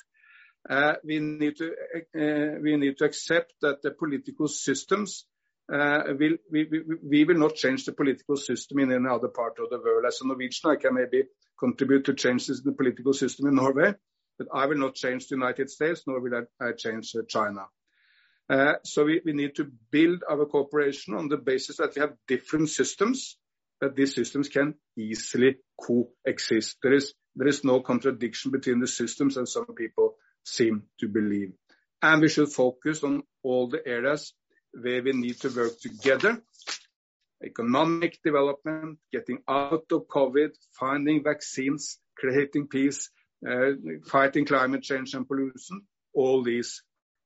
Eh, 0.69 0.93
we 1.03 1.17
eh, 1.17 2.77
need 2.77 2.97
to 2.97 3.05
accept 3.05 3.53
that 3.61 3.81
the 3.81 3.91
political 3.91 4.47
systems, 4.47 5.25
eh, 5.73 6.13
we 6.19 7.25
will 7.25 7.37
not 7.37 7.55
change 7.55 7.85
the 7.85 7.93
political 7.93 8.35
system 8.35 8.79
in 8.79 8.91
any 8.91 9.07
other 9.09 9.29
part 9.29 9.57
of 9.59 9.69
the 9.69 9.79
world. 9.79 10.05
As 10.05 10.19
a 10.21 10.27
Norwegian, 10.27 10.71
I 10.71 10.75
can 10.75 10.93
maybe 10.93 11.23
contribute 11.59 12.05
to 12.05 12.13
change 12.13 12.45
the 12.47 12.75
political 12.77 13.13
system 13.13 13.47
in 13.47 13.55
Norway, 13.55 13.95
but 14.37 14.47
I 14.53 14.67
will 14.67 14.77
not 14.77 14.95
change 14.95 15.27
the 15.27 15.35
United 15.35 15.69
States, 15.69 16.03
nor 16.05 16.21
will 16.21 16.45
I 16.59 16.71
change 16.73 17.15
China. 17.27 17.65
So 18.83 19.05
we 19.05 19.21
need 19.25 19.55
to 19.55 19.71
build 19.91 20.23
our 20.29 20.45
cooperation 20.45 21.15
on 21.15 21.27
the 21.27 21.37
basis 21.37 21.77
that 21.77 21.95
we 21.95 22.01
have 22.01 22.13
different 22.27 22.69
systems, 22.69 23.37
that 23.79 23.95
these 23.95 24.13
systems 24.13 24.49
can 24.49 24.75
easily 24.97 25.57
coexist. 25.79 26.77
There 26.83 26.93
is 27.47 27.63
no 27.63 27.79
contradiction 27.79 28.51
between 28.51 28.79
the 28.79 28.87
systems 28.87 29.37
as 29.37 29.53
some 29.53 29.73
people 29.75 30.17
seem 30.43 30.83
to 30.99 31.07
believe. 31.07 31.53
And 32.01 32.21
we 32.21 32.29
should 32.29 32.51
focus 32.51 33.03
on 33.03 33.23
all 33.43 33.69
the 33.69 33.85
areas 33.85 34.33
where 34.73 35.03
we 35.03 35.11
need 35.13 35.39
to 35.41 35.49
work 35.49 35.79
together. 35.79 36.41
Economic 37.43 38.19
development, 38.23 38.99
getting 39.11 39.39
out 39.47 39.85
of 39.91 40.07
COVID, 40.07 40.49
finding 40.79 41.23
vaccines, 41.23 41.97
creating 42.15 42.67
peace, 42.67 43.09
uh, 43.47 43.71
fighting 44.05 44.45
climate 44.45 44.83
change 44.83 45.13
and 45.13 45.27
pollution. 45.27 45.81
All 46.13 46.43
these 46.43 46.83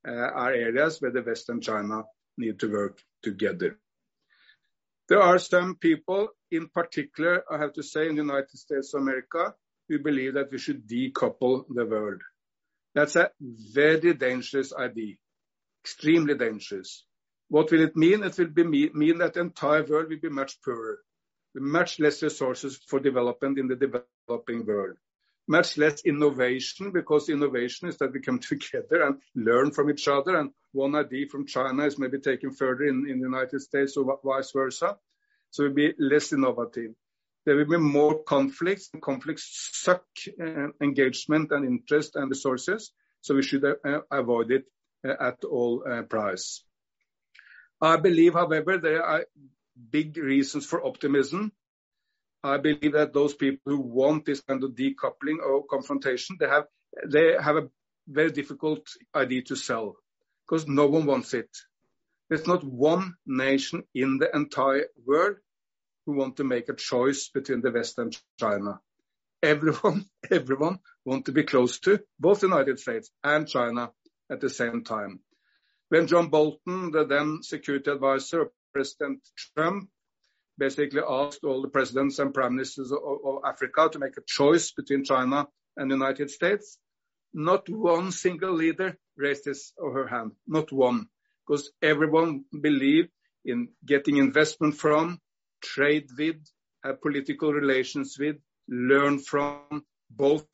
uh, 0.07 0.11
are 0.11 0.53
areas 0.53 1.01
where 1.01 1.11
the 1.11 1.23
West 1.23 1.49
and 1.49 1.61
China 1.61 2.03
need 2.37 2.59
to 2.59 2.71
work 2.71 2.99
together. 3.23 3.77
There 5.07 5.21
are 5.21 5.37
some 5.37 5.75
people, 5.75 6.29
in 6.49 6.67
particular, 6.69 7.43
I 7.51 7.59
have 7.59 7.73
to 7.73 7.83
say, 7.83 8.07
in 8.07 8.15
the 8.15 8.21
United 8.21 8.57
States 8.57 8.93
of 8.93 9.01
America, 9.01 9.53
who 9.87 9.99
believe 9.99 10.33
that 10.33 10.51
we 10.51 10.57
should 10.57 10.87
decouple 10.87 11.65
the 11.69 11.85
world. 11.85 12.21
That's 12.95 13.17
a 13.17 13.29
very 13.41 14.13
dangerous 14.13 14.73
idea. 14.73 15.15
Extremely 15.83 16.35
dangerous. 16.35 17.05
What 17.49 17.69
will 17.69 17.81
it 17.81 17.95
mean? 17.95 18.23
It 18.23 18.37
will 18.37 18.47
be 18.47 18.89
mean 18.93 19.17
that 19.19 19.33
the 19.33 19.41
entire 19.41 19.83
world 19.83 20.09
will 20.09 20.19
be 20.19 20.29
much 20.29 20.61
poorer, 20.63 20.99
much 21.53 21.99
less 21.99 22.23
resources 22.23 22.79
for 22.87 23.01
development 23.01 23.59
in 23.59 23.67
the 23.67 23.75
developing 23.75 24.65
world. 24.65 24.95
Much 25.47 25.77
less 25.77 26.01
innovation, 26.05 26.91
because 26.91 27.29
innovation 27.29 27.89
is 27.89 27.97
that 27.97 28.13
we 28.13 28.21
come 28.21 28.39
together 28.51 29.03
and 29.03 29.21
learn 29.35 29.71
from 29.71 29.91
each 29.91 30.07
other, 30.07 30.37
and 30.37 30.51
one 30.71 30.95
idea 30.95 31.27
from 31.27 31.45
China 31.45 31.85
is 31.85 31.99
maybe 31.99 32.19
taken 32.19 32.51
further 32.51 32.85
in 32.85 33.03
the 33.03 33.09
United 33.09 33.59
States 33.59 33.97
or 33.97 34.19
vice 34.23 34.51
versa. 34.51 34.97
So 35.51 35.63
we'll 35.65 35.73
be 35.73 35.93
less 35.99 36.33
innovative. 36.33 36.95
There 37.45 37.55
will 37.55 37.65
be 37.65 37.77
more 37.77 38.23
conflicts, 38.23 38.89
and 38.91 39.01
conflicts 39.01 39.69
suck 39.73 40.03
uh, 40.41 40.69
engagement 40.81 41.51
and 41.51 41.65
interest 41.65 42.15
and 42.15 42.29
resources, 42.29 42.91
so 43.21 43.35
we 43.35 43.43
should 43.43 43.63
uh, 43.63 43.99
avoid 44.11 44.51
it 44.51 44.65
uh, 45.07 45.13
at 45.19 45.43
all 45.43 45.83
price. 46.09 46.63
I 47.79 47.97
believe, 47.97 48.33
however, 48.33 48.77
there 48.77 49.03
are 49.03 49.25
big 49.91 50.17
reasons 50.17 50.65
for 50.65 50.85
optimism. 50.85 51.51
I 52.43 52.57
believe 52.57 52.93
that 52.93 53.13
those 53.13 53.33
people 53.33 53.73
who 53.73 53.81
want 53.81 54.25
this 54.25 54.41
kind 54.41 54.63
of 54.63 54.71
decoupling 54.71 55.37
or 55.43 55.65
confrontation, 55.65 56.37
they 56.39 57.35
have 57.39 57.57
a 57.57 57.69
very 58.07 58.31
difficult 58.31 58.87
idea 59.13 59.41
to 59.43 59.55
sell 59.55 59.97
because 60.47 60.67
no 60.67 60.87
one 60.87 61.05
wants 61.05 61.33
it. 61.33 61.49
There's 62.29 62.47
not 62.47 62.63
one 62.63 63.15
nation 63.25 63.83
in 63.93 64.17
the 64.17 64.35
entire 64.35 64.85
world 65.05 65.37
who 66.05 66.13
want 66.13 66.37
to 66.37 66.43
make 66.43 66.69
a 66.69 66.75
choice 66.75 67.29
between 67.29 67.61
the 67.61 67.71
West 67.71 67.97
and 67.97 68.15
China. 68.39 68.79
Everyone 69.41 70.05
everyone 70.31 70.79
want 71.03 71.25
to 71.25 71.31
be 71.31 71.43
close 71.43 71.79
to 71.79 71.99
both 72.19 72.39
the 72.39 72.47
United 72.47 72.79
States 72.79 73.11
and 73.23 73.47
China 73.47 73.91
at 74.31 74.41
the 74.41 74.49
same 74.49 74.83
time. 74.83 75.19
When 75.89 76.07
John 76.07 76.29
Bolton, 76.29 76.91
the 76.91 77.05
then 77.05 77.43
security 77.43 77.91
advisor 77.91 78.41
of 78.41 78.51
President 78.73 79.19
Trump, 79.55 79.89
basically 80.57 81.01
asked 81.07 81.43
all 81.43 81.61
the 81.61 81.69
presidents 81.69 82.19
and 82.19 82.33
prime 82.33 82.55
ministers 82.55 82.91
of 82.91 83.41
Africa 83.45 83.89
to 83.91 83.99
make 83.99 84.17
a 84.17 84.21
choice 84.25 84.71
between 84.71 85.03
China 85.03 85.47
and 85.77 85.91
the 85.91 85.95
United 85.95 86.31
States, 86.31 86.77
not 87.33 87.69
one 87.69 88.11
single 88.11 88.53
leader 88.53 88.97
raised 89.17 89.45
his 89.45 89.73
or 89.77 89.93
her 89.93 90.07
hand. 90.07 90.31
Not 90.47 90.71
one. 90.71 91.07
Because 91.45 91.71
everyone 91.81 92.45
believed 92.59 93.09
in 93.43 93.69
getting 93.85 94.17
investment 94.17 94.75
from, 94.75 95.19
trade 95.61 96.07
with, 96.17 96.37
have 96.83 97.01
political 97.01 97.53
relations 97.53 98.17
with, 98.19 98.37
learn 98.67 99.19
from 99.19 99.83
both 100.09 100.47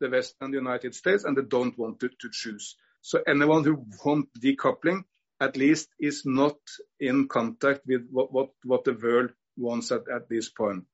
the 0.00 0.10
West 0.10 0.34
and 0.40 0.52
the 0.52 0.58
United 0.58 0.94
States, 0.94 1.24
and 1.24 1.36
they 1.36 1.42
don't 1.42 1.78
want 1.78 2.00
to 2.00 2.10
choose. 2.30 2.76
So 3.00 3.22
anyone 3.26 3.64
who 3.64 3.84
wants 4.04 4.30
decoupling, 4.38 5.04
at 5.40 5.56
least 5.56 5.88
is 5.98 6.22
not 6.24 6.56
in 6.98 7.28
contact 7.28 7.82
with 7.86 8.08
what 8.10 8.50
what 8.64 8.84
the 8.84 8.94
world 8.94 9.32
wants 9.56 9.92
at 9.92 10.28
this 10.28 10.48
point. 10.48 10.86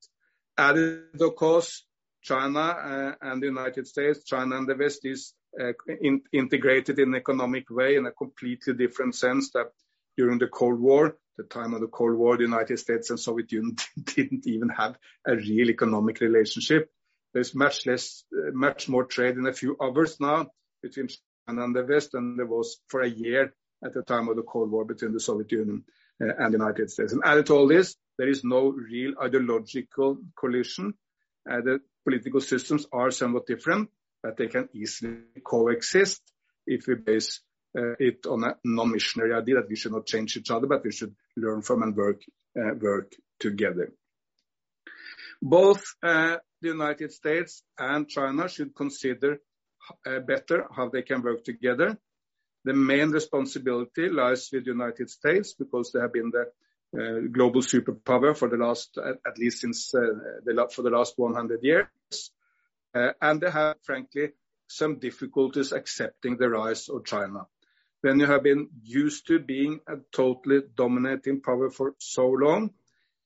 Added, 0.58 1.20
of 1.20 1.36
course, 1.36 1.84
China 2.22 2.60
uh, 2.60 3.14
and 3.20 3.42
the 3.42 3.46
United 3.46 3.86
States, 3.86 4.24
China 4.24 4.56
and 4.56 4.68
the 4.68 4.76
West 4.76 5.00
is 5.04 5.34
uh, 5.60 5.72
integrated 6.32 6.98
in 6.98 7.14
economic 7.14 7.70
way 7.70 7.96
in 7.96 8.06
a 8.06 8.12
completely 8.12 8.74
different 8.74 9.14
sense 9.14 9.50
that 9.52 9.70
during 10.16 10.38
the 10.38 10.48
Cold 10.48 10.80
War, 10.80 11.16
the 11.36 11.44
time 11.44 11.74
of 11.74 11.80
the 11.80 11.86
Cold 11.86 12.16
War, 12.16 12.36
the 12.36 12.44
United 12.44 12.78
States 12.78 13.10
and 13.10 13.18
Soviet 13.18 13.50
Union 13.52 13.76
didn't 14.02 14.46
even 14.46 14.68
have 14.68 14.98
a 15.26 15.36
real 15.36 15.70
economic 15.70 16.20
relationship. 16.20 16.90
There's 17.32 17.54
much 17.54 17.86
less, 17.86 18.24
uh, 18.32 18.50
much 18.52 18.88
more 18.88 19.04
trade 19.04 19.36
in 19.36 19.46
a 19.46 19.52
few 19.52 19.76
hours 19.80 20.20
now 20.20 20.48
between 20.82 21.08
China 21.08 21.64
and 21.64 21.74
the 21.74 21.84
West 21.84 22.12
than 22.12 22.36
there 22.36 22.46
was 22.46 22.80
for 22.88 23.00
a 23.00 23.08
year 23.08 23.54
at 23.84 23.94
the 23.94 24.02
time 24.02 24.28
of 24.28 24.36
the 24.36 24.42
Cold 24.42 24.70
War 24.70 24.84
between 24.84 25.12
the 25.12 25.20
Soviet 25.20 25.50
Union 25.50 25.84
uh, 26.20 26.26
and 26.38 26.52
the 26.52 26.58
United 26.58 26.90
States. 26.90 27.12
And 27.12 27.22
added 27.24 27.46
to 27.46 27.54
all 27.54 27.66
this, 27.66 27.96
there 28.18 28.28
is 28.28 28.44
no 28.44 28.68
real 28.68 29.14
ideological 29.20 30.18
collision. 30.38 30.94
Uh, 31.50 31.60
the 31.62 31.80
political 32.04 32.40
systems 32.40 32.86
are 32.92 33.10
somewhat 33.10 33.46
different, 33.46 33.90
but 34.22 34.36
they 34.36 34.48
can 34.48 34.68
easily 34.74 35.18
coexist 35.42 36.22
if 36.66 36.86
we 36.86 36.94
base 36.94 37.40
Uh, 37.74 37.94
it 37.98 38.26
on 38.26 38.44
a 38.44 38.54
non-missionary 38.64 39.32
idea 39.32 39.54
that 39.54 39.68
we 39.68 39.76
should 39.76 39.92
not 39.92 40.06
change 40.06 40.36
each 40.36 40.50
other, 40.50 40.66
but 40.66 40.84
we 40.84 40.92
should 40.92 41.14
learn 41.36 41.62
from 41.62 41.82
and 41.82 41.96
work 41.96 42.20
uh, 42.60 43.00
together. 43.40 43.92
Both 45.40 45.82
uh, 46.02 46.36
the 46.60 46.68
United 46.68 47.12
States 47.12 47.62
and 47.78 48.06
China 48.08 48.46
should 48.48 48.74
consider 48.74 49.38
better 50.04 50.66
how 50.70 50.90
they 50.90 51.02
can 51.02 51.22
work 51.22 51.44
together. 51.44 51.98
The 52.64 52.74
main 52.74 53.10
responsibility 53.10 54.08
lies 54.08 54.50
with 54.52 54.64
the 54.64 54.70
United 54.70 55.10
States 55.10 55.54
because 55.54 55.90
they 55.90 56.00
have 56.00 56.12
been 56.12 56.30
the 56.30 57.28
global 57.32 57.62
superpower 57.62 58.36
for 58.36 58.48
the 58.48 58.58
last, 58.58 58.96
at 58.98 59.38
least 59.38 59.62
since 59.62 59.90
for 59.90 60.82
the 60.82 60.90
last 60.90 61.14
100 61.16 61.64
years. 61.64 62.30
And 62.94 63.40
they 63.40 63.50
have, 63.50 63.76
frankly, 63.82 64.28
some 64.68 65.00
difficulties 65.00 65.72
accepting 65.72 66.36
the 66.36 66.48
rise 66.48 66.88
of 66.88 67.04
China. 67.04 67.46
When 68.02 68.18
you 68.18 68.26
have 68.26 68.42
been 68.42 68.68
used 68.82 69.28
to 69.28 69.38
being 69.38 69.80
a 69.86 69.96
totally 70.12 70.60
dominating 70.76 71.40
power 71.40 71.70
for 71.70 71.94
so 71.98 72.28
long, 72.28 72.70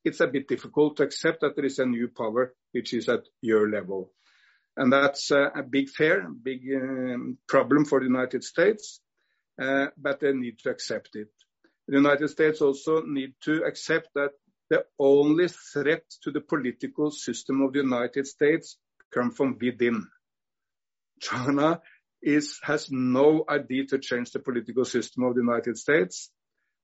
it's 0.05 0.21
a 0.21 0.27
bit 0.27 0.49
difficult 0.49 0.99
to 0.99 1.03
accept 1.03 1.41
that 1.41 1.57
there 1.57 1.65
is 1.65 1.79
a 1.79 1.87
new 1.87 2.09
power 2.09 2.55
which 2.73 2.93
is 2.93 3.09
at 3.09 3.25
your 3.41 3.69
level. 3.71 4.13
And 4.77 4.93
that's 4.93 5.31
a 5.31 5.65
big 5.69 5.89
fear, 5.89 6.29
big 6.29 6.61
um, 6.75 7.39
problem 7.49 7.87
for 7.87 8.01
the 8.01 8.07
United 8.07 8.45
States, 8.45 9.01
uh, 9.61 9.87
but 9.97 10.21
they 10.21 10.33
need 10.33 10.59
to 10.61 10.71
accept 10.71 11.17
it. 11.17 11.29
The 11.89 11.97
United 11.97 12.29
States 12.29 12.61
also 12.61 13.03
need 13.03 13.33
to 13.45 13.65
accept 13.65 14.09
that 14.15 14.33
the 14.69 14.85
only 14.99 15.49
threat 15.49 16.05
to 16.23 16.31
the 16.31 16.43
political 16.43 17.11
system 17.11 17.63
of 17.63 17.73
the 17.73 17.79
United 17.79 18.27
States 18.27 18.77
come 19.13 19.31
from 19.31 19.57
within. 19.59 20.07
China 21.19 21.81
has 22.63 22.91
no 22.91 23.45
idea 23.49 23.87
to 23.87 23.99
change 23.99 24.33
the 24.33 24.41
political 24.41 24.85
system 24.85 25.25
of 25.25 25.35
the 25.35 25.41
United 25.41 25.79
States. 25.79 26.31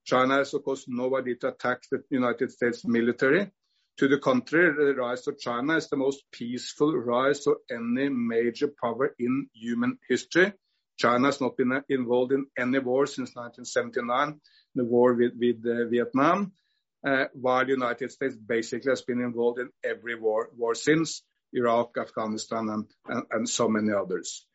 China 0.04 0.36
has, 0.36 0.54
of 0.54 0.64
course, 0.64 0.84
no 0.88 1.16
idea 1.16 1.36
to 1.36 1.48
attack 1.48 1.82
the 1.90 2.02
United 2.10 2.52
States 2.52 2.84
military. 2.84 3.50
To 3.98 4.08
the 4.08 4.18
contrary, 4.18 4.72
the 4.72 4.94
rise 4.94 5.26
of 5.26 5.38
China 5.38 5.76
is 5.76 5.88
the 5.88 5.96
most 5.96 6.22
peaceful 6.32 6.96
rise 6.96 7.46
of 7.46 7.56
any 7.70 8.08
major 8.08 8.72
power 8.80 9.14
in 9.18 9.48
human 9.52 9.98
history. 10.08 10.52
China 10.96 11.26
has 11.26 11.40
not 11.40 11.56
been 11.56 11.82
involved 11.88 12.32
in 12.32 12.46
any 12.56 12.78
war 12.78 13.06
since 13.06 13.34
1979, 13.34 14.40
the 14.74 14.84
war 14.84 15.14
with 15.14 15.66
uh, 15.66 15.88
Vietnam, 15.88 16.52
uh, 17.06 17.24
while 17.34 17.64
the 17.64 17.72
United 17.72 18.12
States 18.12 18.36
basically 18.36 18.90
has 18.90 19.02
been 19.02 19.20
involved 19.20 19.58
in 19.58 19.70
every 19.84 20.14
war 20.14 20.74
since 20.74 21.22
Iraq, 21.52 21.96
Afghanistan, 21.98 22.86
and 23.30 23.48
so 23.48 23.68
many 23.68 23.92
others. 23.92 24.46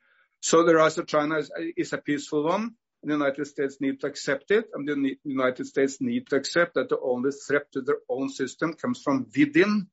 So 0.41 0.63
the 0.63 0.75
rise 0.75 0.97
of 0.97 1.07
China 1.07 1.41
is 1.75 1.93
a 1.93 1.97
peaceful 1.97 2.43
one. 2.43 2.75
The 3.03 3.13
United 3.13 3.45
States 3.45 3.77
need 3.79 4.01
to 4.01 4.07
accept 4.07 4.51
it, 4.51 4.65
and 4.73 4.87
the 4.87 5.17
United 5.23 5.65
States 5.65 5.97
need 6.01 6.27
to 6.29 6.35
accept 6.35 6.75
that 6.75 6.89
the 6.89 6.99
only 6.99 7.31
threat 7.31 7.71
to 7.73 7.81
their 7.81 7.99
own 8.09 8.29
system 8.29 8.73
comes 8.73 9.01
from 9.01 9.27
within, 9.35 9.87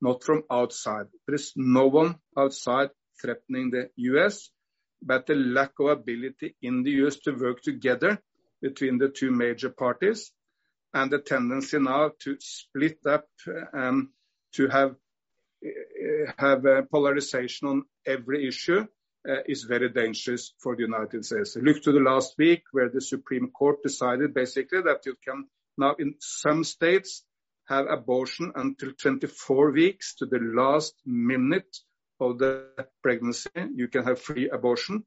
not 0.00 0.22
from 0.22 0.44
outside. 0.50 1.06
There 1.26 1.34
is 1.34 1.52
no 1.56 1.86
one 1.86 2.16
outside 2.36 2.90
threatening 3.20 3.70
the 3.70 3.90
U.S., 3.96 4.50
but 5.02 5.26
the 5.26 5.34
lack 5.34 5.72
of 5.80 5.86
ability 5.86 6.56
in 6.62 6.82
the 6.82 6.90
U.S. 7.02 7.16
to 7.24 7.32
work 7.32 7.62
together 7.62 8.20
between 8.60 8.98
the 8.98 9.08
two 9.08 9.30
major 9.30 9.70
parties 9.70 10.30
and 10.94 11.10
the 11.10 11.18
tendency 11.18 11.78
now 11.78 12.12
to 12.20 12.36
split 12.38 12.98
up 13.06 13.26
and 13.72 14.08
to 14.52 14.68
have 14.68 14.94
uh, 15.64 16.32
have 16.38 16.64
a 16.64 16.82
polarization 16.82 17.68
on 17.68 17.82
every 18.06 18.46
issue 18.46 18.86
Uh, 19.28 19.36
is 19.46 19.62
very 19.62 19.88
dangerous 19.88 20.52
for 20.58 20.74
the 20.74 20.82
United 20.82 21.24
States. 21.24 21.54
Look 21.54 21.80
to 21.82 21.92
the 21.92 22.00
last 22.00 22.34
week 22.38 22.64
where 22.72 22.88
the 22.88 23.00
Supreme 23.00 23.52
Court 23.52 23.80
decided 23.80 24.34
basically 24.34 24.82
that 24.82 25.06
you 25.06 25.14
can 25.24 25.46
now 25.78 25.94
in 25.96 26.16
some 26.18 26.64
states 26.64 27.22
have 27.68 27.86
abortion 27.86 28.50
until 28.56 28.92
24 29.00 29.70
weeks 29.70 30.16
to 30.16 30.26
the 30.26 30.40
last 30.40 30.94
minute 31.06 31.76
of 32.20 32.38
the 32.38 32.66
pregnancy, 33.02 33.50
you 33.74 33.88
can 33.88 34.04
have 34.04 34.20
free 34.20 34.48
abortion, 34.48 35.04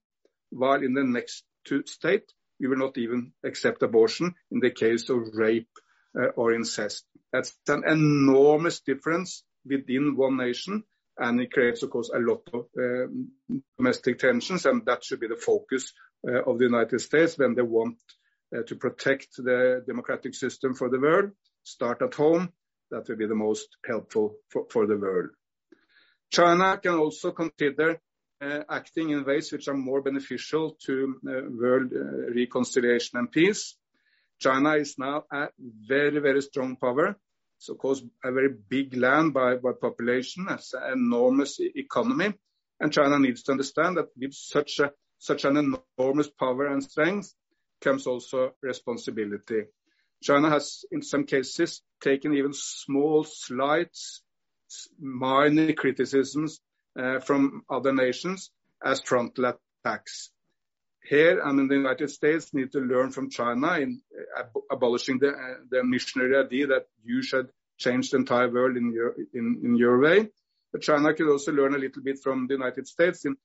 while 0.50 0.82
in 0.82 0.94
the 0.94 1.04
next 1.04 1.44
two 1.66 1.84
state, 1.86 2.32
you 2.60 2.70
will 2.70 2.78
not 2.78 2.98
even 2.98 3.34
accept 3.44 3.84
abortion 3.84 4.34
in 4.52 4.60
the 4.60 4.72
case 4.72 5.10
of 5.10 5.34
rape 5.34 5.70
uh, 6.18 6.28
or 6.36 6.54
incest. 6.54 7.06
That's 7.34 7.54
an 7.68 7.84
enormous 7.86 8.80
difference 8.80 9.44
within 9.66 10.16
one 10.16 10.38
nation, 10.38 10.84
and 11.18 11.40
it 11.40 11.52
creates, 11.52 11.84
of 11.84 11.90
course, 11.90 12.12
a 12.14 12.20
lot 12.20 12.42
of 12.54 12.66
uh, 12.78 13.08
domestic 13.78 14.20
tensions, 14.20 14.66
and 14.66 14.86
that 14.86 15.04
should 15.04 15.20
be 15.20 15.28
the 15.28 15.36
focus 15.36 15.94
uh, 16.28 16.44
of 16.44 16.58
the 16.58 16.66
United 16.66 17.00
States 17.00 17.38
when 17.38 17.56
they 17.56 17.62
want 17.62 17.98
uh, 18.56 18.64
to 18.64 18.76
protect 18.76 19.36
the 19.38 19.84
democratic 19.88 20.36
system 20.36 20.74
for 20.74 20.90
the 20.90 21.00
world. 21.00 21.32
Start 21.64 22.02
at 22.02 22.14
home. 22.14 22.52
That 22.92 23.08
will 23.08 23.18
be 23.18 23.28
the 23.28 23.36
most 23.36 23.68
helpful 23.86 24.36
for 24.70 24.86
the 24.86 24.98
world. 24.98 25.30
China 26.32 26.78
can 26.78 26.96
also 26.96 27.32
consider 27.32 28.00
acting 28.70 29.10
in 29.10 29.26
ways 29.26 29.52
which 29.52 29.68
are 29.68 29.74
more 29.74 30.02
beneficial 30.02 30.78
to 30.86 31.16
world 31.24 31.92
reconciliation 32.36 33.18
and 33.18 33.32
peace. 33.32 33.76
China 34.40 34.76
is 34.76 34.96
now 35.00 35.24
a 35.32 35.48
very, 35.60 36.20
very 36.20 36.42
strong 36.42 36.76
power. 36.76 37.18
It's 37.58 37.70
of 37.70 37.78
course 37.78 38.04
a 38.24 38.32
very 38.32 38.50
big 38.50 38.96
land 38.96 39.34
by 39.34 39.56
population, 39.82 40.46
has 40.48 40.74
enormous 40.92 41.60
economy, 41.60 42.34
and 42.80 42.92
China 42.92 43.20
needs 43.20 43.44
to 43.44 43.52
understand 43.52 43.98
that 43.98 44.10
with 44.18 44.34
such 44.34 45.46
an 45.46 45.58
enormous 45.98 46.30
power 46.30 46.68
and 46.68 46.84
strength 46.84 47.34
comes 47.82 48.08
also 48.08 48.54
responsibility. 48.62 49.64
China 50.22 50.50
has, 50.50 50.86
in 50.92 51.02
some 51.02 51.26
cases, 51.26 51.82
taken 52.02 52.34
even 52.34 52.54
small 52.54 53.24
slights, 53.24 54.22
minor 55.00 55.74
criticisms 55.74 56.60
uh, 56.98 57.20
from 57.20 57.64
other 57.70 57.94
nations 57.94 58.52
as 58.84 59.02
frontal 59.02 59.54
attacks. 59.84 60.32
Here, 61.08 61.42
I 61.44 61.52
mean, 61.52 61.68
the 61.68 61.76
United 61.76 62.10
States 62.10 62.54
need 62.54 62.72
to 62.72 62.80
learn 62.80 63.12
from 63.12 63.30
China 63.30 63.74
in 63.80 64.02
uh, 64.38 64.44
abolishing 64.72 65.20
the 65.20 65.30
uh, 65.30 65.84
missionary 65.84 66.36
idea 66.44 66.68
that 66.68 66.88
you 67.04 67.22
should 67.22 67.50
change 67.78 68.10
the 68.10 68.18
entire 68.18 68.52
world 68.52 68.76
in 68.76 68.92
your 68.92 69.16
in, 69.34 69.62
in 69.64 69.76
your 69.76 70.00
way. 70.00 70.30
But 70.72 70.82
China 70.82 71.14
could 71.14 71.30
also 71.30 71.52
learn 71.52 71.76
a 71.76 71.78
little 71.78 72.02
bit 72.02 72.20
from 72.24 72.48
the 72.48 72.56
United 72.56 72.88
States 72.88 73.24
in 73.26 73.36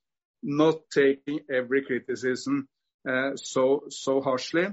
not 0.41 0.79
taking 0.91 1.41
every 1.51 1.83
criticism 1.83 2.67
uh, 3.07 3.35
so 3.35 3.83
so 3.89 4.21
harshly, 4.21 4.67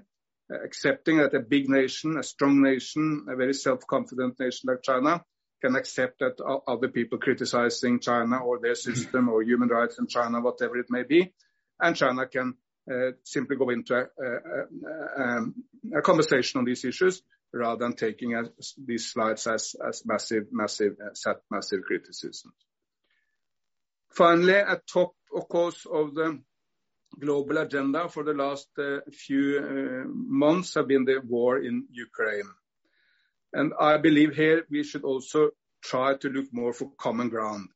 accepting 0.51 1.19
that 1.19 1.35
a 1.35 1.41
big 1.41 1.69
nation, 1.69 2.17
a 2.17 2.23
strong 2.23 2.63
nation, 2.63 3.27
a 3.29 3.37
very 3.37 3.55
self-confident 3.55 4.41
nation 4.41 4.69
like 4.71 4.83
China 4.83 5.23
can 5.61 5.77
accept 5.77 6.21
that 6.21 6.41
other 6.67 6.89
people 6.89 7.19
criticizing 7.19 8.01
China 8.01 8.39
or 8.39 8.61
their 8.61 8.75
system 8.89 9.29
or 9.29 9.43
human 9.43 9.69
rights 9.69 9.99
in 9.99 10.07
China, 10.07 10.41
whatever 10.41 10.79
it 10.79 10.87
may 10.89 11.03
be, 11.03 11.35
and 11.81 11.95
China 11.95 12.27
can 12.27 12.55
Uh, 12.91 13.13
simply 13.23 13.57
go 13.57 13.69
into 13.69 14.09
um, 15.19 15.55
a 15.95 16.01
conversation 16.01 16.59
on 16.59 16.65
these 16.65 16.85
issues 16.87 17.23
rather 17.53 17.81
than 17.81 17.95
taking 17.95 18.35
these 18.87 19.11
slides 19.13 19.47
as 19.47 19.75
uh, 19.85 19.93
massive 21.51 21.83
criticisms. 21.87 22.55
Finally, 24.11 24.55
at 24.55 24.87
top, 24.87 25.13
of 25.35 25.49
course, 25.49 25.85
of 25.85 26.15
the 26.15 26.41
global 27.19 27.59
agenda 27.59 28.09
for 28.09 28.25
the 28.25 28.33
last 28.33 28.69
uh, 28.79 29.01
few 29.13 30.05
months 30.15 30.75
have 30.75 30.89
been 30.89 31.05
the 31.05 31.21
war 31.27 31.59
in 31.59 31.87
Ukraine. 31.91 32.51
And 33.53 33.73
I 33.79 33.99
believe 33.99 34.35
here 34.35 34.65
we 34.71 34.83
should 34.83 35.05
also 35.05 35.51
try 35.83 36.15
to 36.17 36.29
look 36.29 36.47
more 36.53 36.73
for 36.73 36.91
common 36.99 37.29
ground. 37.29 37.69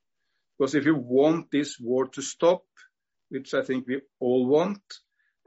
Because 0.59 0.75
if 0.75 0.85
you 0.85 0.97
want 0.97 1.51
this 1.51 1.79
war 1.81 2.09
to 2.09 2.23
stop, 2.23 2.63
which 3.33 3.55
I 3.55 3.63
think 3.63 3.87
we 3.87 4.03
all 4.21 4.47
want, 4.47 4.83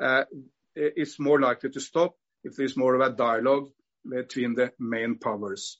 uh, 0.01 0.23
it's 0.75 1.19
more 1.19 1.39
likely 1.39 1.69
to 1.69 1.79
stop 1.79 2.15
if 2.43 2.55
there's 2.55 2.75
more 2.75 2.95
of 2.95 3.01
a 3.01 3.15
dialogue 3.15 3.69
between 4.07 4.55
the 4.55 4.71
main 4.79 5.19
powers. 5.19 5.79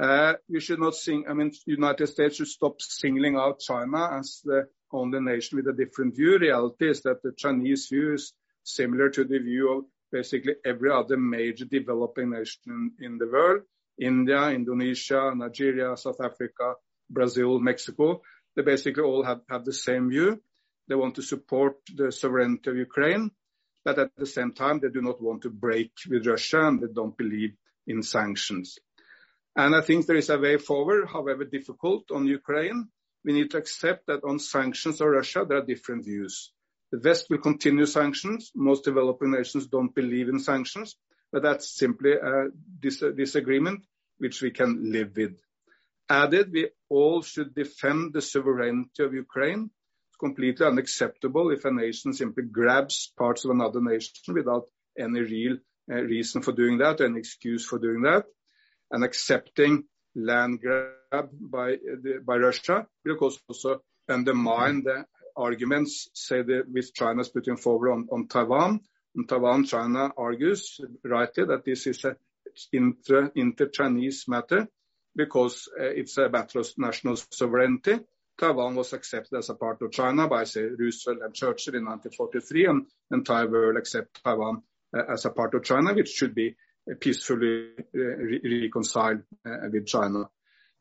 Uh, 0.00 0.34
we 0.48 0.60
should 0.60 0.80
not 0.80 0.94
sing, 0.94 1.24
I 1.28 1.34
mean, 1.34 1.52
United 1.64 2.08
States 2.08 2.36
should 2.36 2.48
stop 2.48 2.82
singling 2.82 3.36
out 3.36 3.60
China 3.60 4.18
as 4.18 4.42
the 4.44 4.68
only 4.92 5.20
nation 5.20 5.56
with 5.56 5.68
a 5.68 5.72
different 5.72 6.16
view. 6.16 6.36
Reality 6.38 6.90
is 6.90 7.02
that 7.02 7.22
the 7.22 7.32
Chinese 7.36 7.86
view 7.90 8.14
is 8.14 8.32
similar 8.64 9.08
to 9.10 9.24
the 9.24 9.38
view 9.38 9.78
of 9.78 9.84
basically 10.10 10.54
every 10.64 10.90
other 10.90 11.16
major 11.16 11.64
developing 11.64 12.30
nation 12.30 12.92
in 13.00 13.18
the 13.18 13.26
world, 13.26 13.62
India, 13.98 14.50
Indonesia, 14.50 15.32
Nigeria, 15.34 15.96
South 15.96 16.20
Africa, 16.20 16.74
Brazil, 17.08 17.58
Mexico, 17.60 18.20
they 18.56 18.62
basically 18.62 19.02
all 19.02 19.22
have 19.22 19.64
the 19.64 19.72
same 19.72 20.10
view. 20.10 20.42
They 20.88 20.94
want 20.94 21.16
to 21.16 21.22
support 21.22 21.76
the 21.94 22.12
sovereignty 22.12 22.70
of 22.70 22.76
Ukraine, 22.76 23.30
but 23.84 23.98
at 23.98 24.10
the 24.16 24.26
same 24.26 24.52
time, 24.52 24.80
they 24.80 24.88
do 24.88 25.02
not 25.02 25.22
want 25.22 25.42
to 25.42 25.50
break 25.50 25.92
with 26.08 26.26
Russia, 26.26 26.66
and 26.66 26.80
they 26.80 26.92
don't 26.92 27.16
believe 27.16 27.54
in 27.86 28.02
sanctions. 28.02 28.78
And 29.56 29.74
I 29.74 29.80
think 29.80 30.06
there 30.06 30.16
is 30.16 30.30
a 30.30 30.38
way 30.38 30.58
forward, 30.58 31.08
however 31.08 31.44
difficult, 31.44 32.10
on 32.10 32.26
Ukraine. 32.26 32.88
We 33.24 33.32
need 33.32 33.50
to 33.52 33.58
accept 33.58 34.06
that 34.06 34.22
on 34.22 34.38
sanctions 34.38 35.00
on 35.00 35.08
Russia, 35.08 35.44
there 35.48 35.58
are 35.58 35.64
different 35.64 36.04
views. 36.04 36.52
The 36.92 37.00
West 37.02 37.26
will 37.30 37.38
continue 37.38 37.86
sanctions. 37.86 38.52
Most 38.54 38.84
developing 38.84 39.32
nations 39.32 39.66
don't 39.66 39.94
believe 39.94 40.28
in 40.28 40.38
sanctions, 40.38 40.96
but 41.32 41.42
that's 41.42 41.76
simply 41.76 42.12
a 42.12 42.48
disagreement 42.80 43.84
which 44.18 44.42
we 44.42 44.50
can 44.50 44.92
live 44.92 45.16
with. 45.16 45.36
Added, 46.08 46.52
we 46.52 46.68
all 46.88 47.22
should 47.22 47.54
defend 47.54 48.12
the 48.12 48.22
sovereignty 48.22 49.02
of 49.02 49.12
Ukraine. 49.14 49.70
Completely 50.18 50.66
unacceptable 50.66 51.50
if 51.50 51.64
a 51.64 51.70
nation 51.70 52.12
simply 52.12 52.44
grabs 52.44 53.12
parts 53.18 53.44
of 53.44 53.50
another 53.50 53.80
nation 53.80 54.34
without 54.34 54.66
any 54.98 55.20
real 55.20 55.58
eh, 55.90 55.94
reason 55.94 56.42
for 56.42 56.52
doing 56.52 56.78
that, 56.78 57.00
any 57.00 57.18
excuse 57.18 57.66
for 57.66 57.78
doing 57.78 58.02
that. 58.02 58.24
And 58.90 59.04
accepting 59.04 59.84
land 60.14 60.60
grab 60.60 61.28
by 61.40 61.76
by 62.24 62.36
Russia 62.36 62.86
will 63.04 63.12
of 63.12 63.18
course 63.18 63.38
also 63.48 63.82
undermine 64.08 64.84
the 64.84 65.04
arguments, 65.36 66.08
say, 66.14 66.42
which 66.42 66.94
China 66.94 67.20
is 67.20 67.28
putting 67.28 67.56
forward 67.56 68.06
on 68.10 68.26
Taiwan. 68.28 68.80
On 69.18 69.26
Taiwan, 69.26 69.64
China 69.64 70.12
argues 70.16 70.80
rightly 71.04 71.44
that 71.44 71.64
this 71.64 71.86
is 71.86 72.04
an 72.04 72.16
inter-Chinese 73.34 74.24
matter 74.28 74.68
because 75.14 75.68
eh, 75.78 75.92
it's 75.96 76.16
a 76.18 76.28
matter 76.28 76.60
of 76.60 76.68
national 76.76 77.16
sovereignty. 77.16 77.98
Taiwan 78.38 78.74
was 78.74 78.92
accepted 78.92 79.36
as 79.36 79.48
a 79.50 79.54
part 79.54 79.80
of 79.82 79.92
China 79.92 80.28
by, 80.28 80.44
say, 80.44 80.62
Roosevelt 80.62 81.22
and 81.22 81.34
Churchill 81.34 81.74
in 81.74 81.84
1943, 81.84 82.66
and 82.66 82.86
entire 83.10 83.48
world 83.48 83.76
accept 83.76 84.22
Taiwan 84.22 84.62
uh, 84.96 85.02
as 85.12 85.24
a 85.24 85.30
part 85.30 85.54
of 85.54 85.64
China, 85.64 85.94
which 85.94 86.10
should 86.10 86.34
be 86.34 86.56
peacefully 87.00 87.70
uh, 87.94 87.98
reconciled 88.44 89.22
uh, 89.44 89.68
with 89.72 89.86
China. 89.86 90.28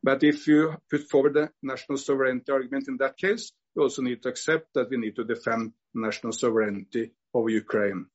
But 0.03 0.23
if 0.23 0.47
you 0.47 0.75
put 0.89 1.09
forward 1.09 1.33
the 1.33 1.49
national 1.63 1.97
sovereignty 1.97 2.51
argument 2.51 2.87
in 2.87 2.97
that 2.97 3.17
case, 3.17 3.51
we 3.75 3.83
also 3.83 4.01
need 4.01 4.21
to 4.23 4.29
accept 4.29 4.73
that 4.75 4.89
we 4.89 4.97
need 4.97 5.15
to 5.15 5.23
defend 5.23 5.73
national 5.93 6.33
sovereignty 6.33 7.11
over 7.33 7.49
Ukraine. 7.49 8.05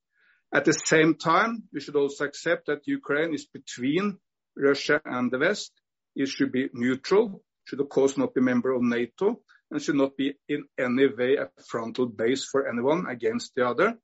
At 0.53 0.65
the 0.65 0.73
same 0.73 1.15
time, 1.15 1.65
we 1.73 1.81
should 1.81 1.97
also 1.97 2.25
accept 2.25 2.67
that 2.67 2.87
Ukraine 2.87 3.35
is 3.35 3.47
between 3.47 4.19
Russia 4.57 5.01
and 5.05 5.31
the 5.31 5.39
West. 5.39 5.73
It 6.15 6.29
should 6.29 6.53
be 6.53 6.69
neutral, 6.73 7.43
should 7.65 7.81
of 7.81 7.89
course 7.89 8.17
not 8.17 8.35
be 8.35 8.41
a 8.41 8.45
member 8.45 8.73
of 8.73 8.83
NATO, 8.83 9.41
and 9.71 9.81
should 9.81 9.97
not 9.97 10.17
be 10.17 10.35
in 10.49 10.65
any 10.79 11.07
way 11.07 11.37
a 11.37 11.51
frontal 11.69 12.07
base 12.07 12.45
for 12.45 12.69
anyone 12.69 13.07
against 13.07 13.55
the 13.55 13.67
other. 13.67 13.99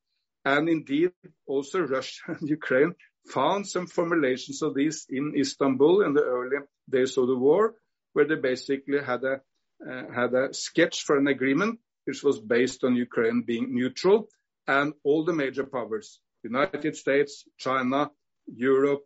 And 0.44 0.68
indeed, 0.68 1.10
also 1.46 1.80
Russia 1.80 2.22
and 2.38 2.48
Ukraine 2.48 2.94
found 3.28 3.66
some 3.66 3.86
formulations 3.86 4.62
of 4.62 4.74
this 4.74 5.06
in 5.08 5.34
Istanbul 5.36 6.02
in 6.02 6.14
the 6.14 6.22
early 6.22 6.58
days 6.88 7.18
of 7.18 7.26
the 7.26 7.36
war, 7.36 7.74
where 8.12 8.26
they 8.26 8.36
basically 8.36 9.02
had 9.02 9.24
a 9.24 9.40
uh, 9.86 10.10
had 10.10 10.32
a 10.32 10.54
sketch 10.54 11.02
for 11.02 11.18
an 11.18 11.26
agreement 11.26 11.78
which 12.06 12.22
was 12.22 12.40
based 12.40 12.82
on 12.84 12.96
Ukraine 12.96 13.42
being 13.46 13.74
neutral 13.74 14.28
and 14.66 14.94
all 15.04 15.24
the 15.24 15.34
major 15.34 15.64
powers, 15.64 16.18
United 16.42 16.96
States, 16.96 17.44
China, 17.58 18.10
Europe, 18.46 19.04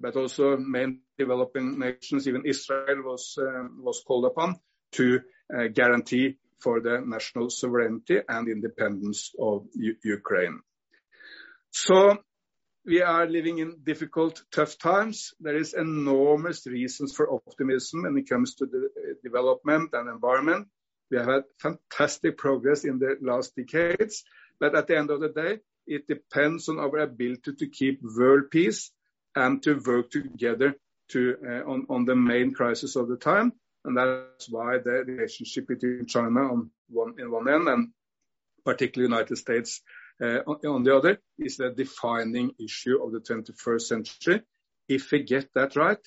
but 0.00 0.16
also 0.16 0.56
main 0.56 1.00
developing 1.18 1.78
nations, 1.78 2.28
even 2.28 2.42
Israel 2.46 3.02
was 3.04 3.36
um, 3.38 3.80
was 3.82 4.02
called 4.06 4.26
upon 4.26 4.56
to 4.92 5.20
uh, 5.54 5.68
guarantee 5.72 6.38
for 6.60 6.80
the 6.80 7.02
national 7.04 7.50
sovereignty 7.50 8.18
and 8.28 8.48
independence 8.48 9.32
of 9.38 9.66
Ukraine. 9.74 10.60
So 11.70 12.18
we 12.84 13.02
are 13.02 13.26
living 13.26 13.58
in 13.58 13.80
difficult, 13.82 14.42
tough 14.52 14.78
times. 14.78 15.34
There 15.40 15.56
is 15.56 15.74
enormous 15.74 16.66
reasons 16.66 17.14
for 17.14 17.32
optimism 17.32 18.02
when 18.02 18.16
it 18.18 18.28
comes 18.28 18.54
to 18.56 18.66
the 18.66 18.78
uh, 18.78 19.14
development 19.22 19.90
and 19.92 20.08
environment. 20.08 20.68
We 21.10 21.18
have 21.18 21.26
had 21.26 21.42
fantastic 21.58 22.38
progress 22.38 22.84
in 22.84 22.98
the 22.98 23.16
last 23.20 23.54
decades, 23.56 24.24
but 24.58 24.74
at 24.74 24.86
the 24.86 24.96
end 24.96 25.10
of 25.10 25.20
the 25.20 25.28
day, 25.28 25.58
it 25.86 26.06
depends 26.06 26.68
on 26.68 26.78
our 26.78 26.98
ability 26.98 27.52
to 27.58 27.66
keep 27.68 28.00
world 28.02 28.50
peace 28.50 28.90
and 29.34 29.62
to 29.62 29.80
work 29.86 30.10
together 30.10 30.76
uh, 31.14 31.64
on 31.68 32.04
the 32.04 32.16
main 32.16 32.54
crisis 32.54 32.96
of 32.96 33.08
the 33.08 33.16
time. 33.16 33.52
And 33.84 33.96
that's 33.96 34.48
why 34.48 34.78
the 34.78 35.04
relationship 35.04 35.68
between 35.68 36.06
China 36.06 36.40
on 36.52 36.70
one 36.88 37.14
in 37.18 37.30
one 37.30 37.48
end 37.48 37.68
and 37.68 37.88
particularly 38.64 39.12
United 39.12 39.36
States 39.36 39.82
uh, 40.22 40.38
on 40.46 40.84
the 40.84 40.94
other, 40.94 41.18
is 41.38 41.56
the 41.56 41.70
defining 41.70 42.52
issue 42.60 43.02
of 43.02 43.12
the 43.12 43.20
21st 43.20 43.80
century. 43.80 44.42
If 44.88 45.10
we 45.10 45.24
get 45.24 45.48
that 45.54 45.74
right, 45.74 45.98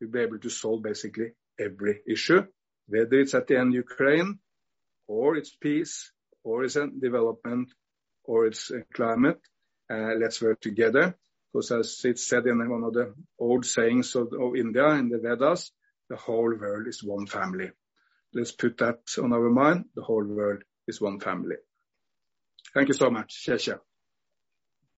we'll 0.00 0.10
be 0.10 0.20
able 0.20 0.38
to 0.40 0.50
solve 0.50 0.82
basically 0.82 1.32
every 1.58 2.00
issue, 2.06 2.46
whether 2.88 3.20
it's 3.20 3.34
at 3.34 3.46
the 3.46 3.58
end 3.58 3.72
Ukraine 3.72 4.38
or 5.06 5.36
it's 5.36 5.56
peace 5.56 6.12
or 6.42 6.64
it's 6.64 6.74
development 6.74 7.72
or 8.24 8.46
it's 8.46 8.70
climate. 8.92 9.40
Uh, 9.90 10.14
let's 10.18 10.42
work 10.42 10.60
together 10.60 11.16
because 11.54 11.70
as 11.70 12.00
it's 12.04 12.26
said 12.26 12.46
in 12.46 12.68
one 12.68 12.82
of 12.82 12.94
the 12.94 13.14
old 13.38 13.64
sayings 13.64 14.16
of 14.16 14.32
India 14.56 14.88
in 14.88 15.08
the 15.08 15.18
Vedas, 15.18 15.70
the 16.08 16.16
whole 16.16 16.52
world 16.52 16.88
is 16.88 17.04
one 17.04 17.26
family. 17.26 17.70
Let's 18.32 18.50
put 18.50 18.78
that 18.78 18.98
on 19.22 19.32
our 19.32 19.48
mind. 19.50 19.84
The 19.94 20.02
whole 20.02 20.24
world 20.24 20.64
is 20.88 21.00
one 21.00 21.20
family. 21.20 21.56
Thank 22.74 22.88
you 22.88 22.94
so 22.94 23.08
much. 23.08 23.44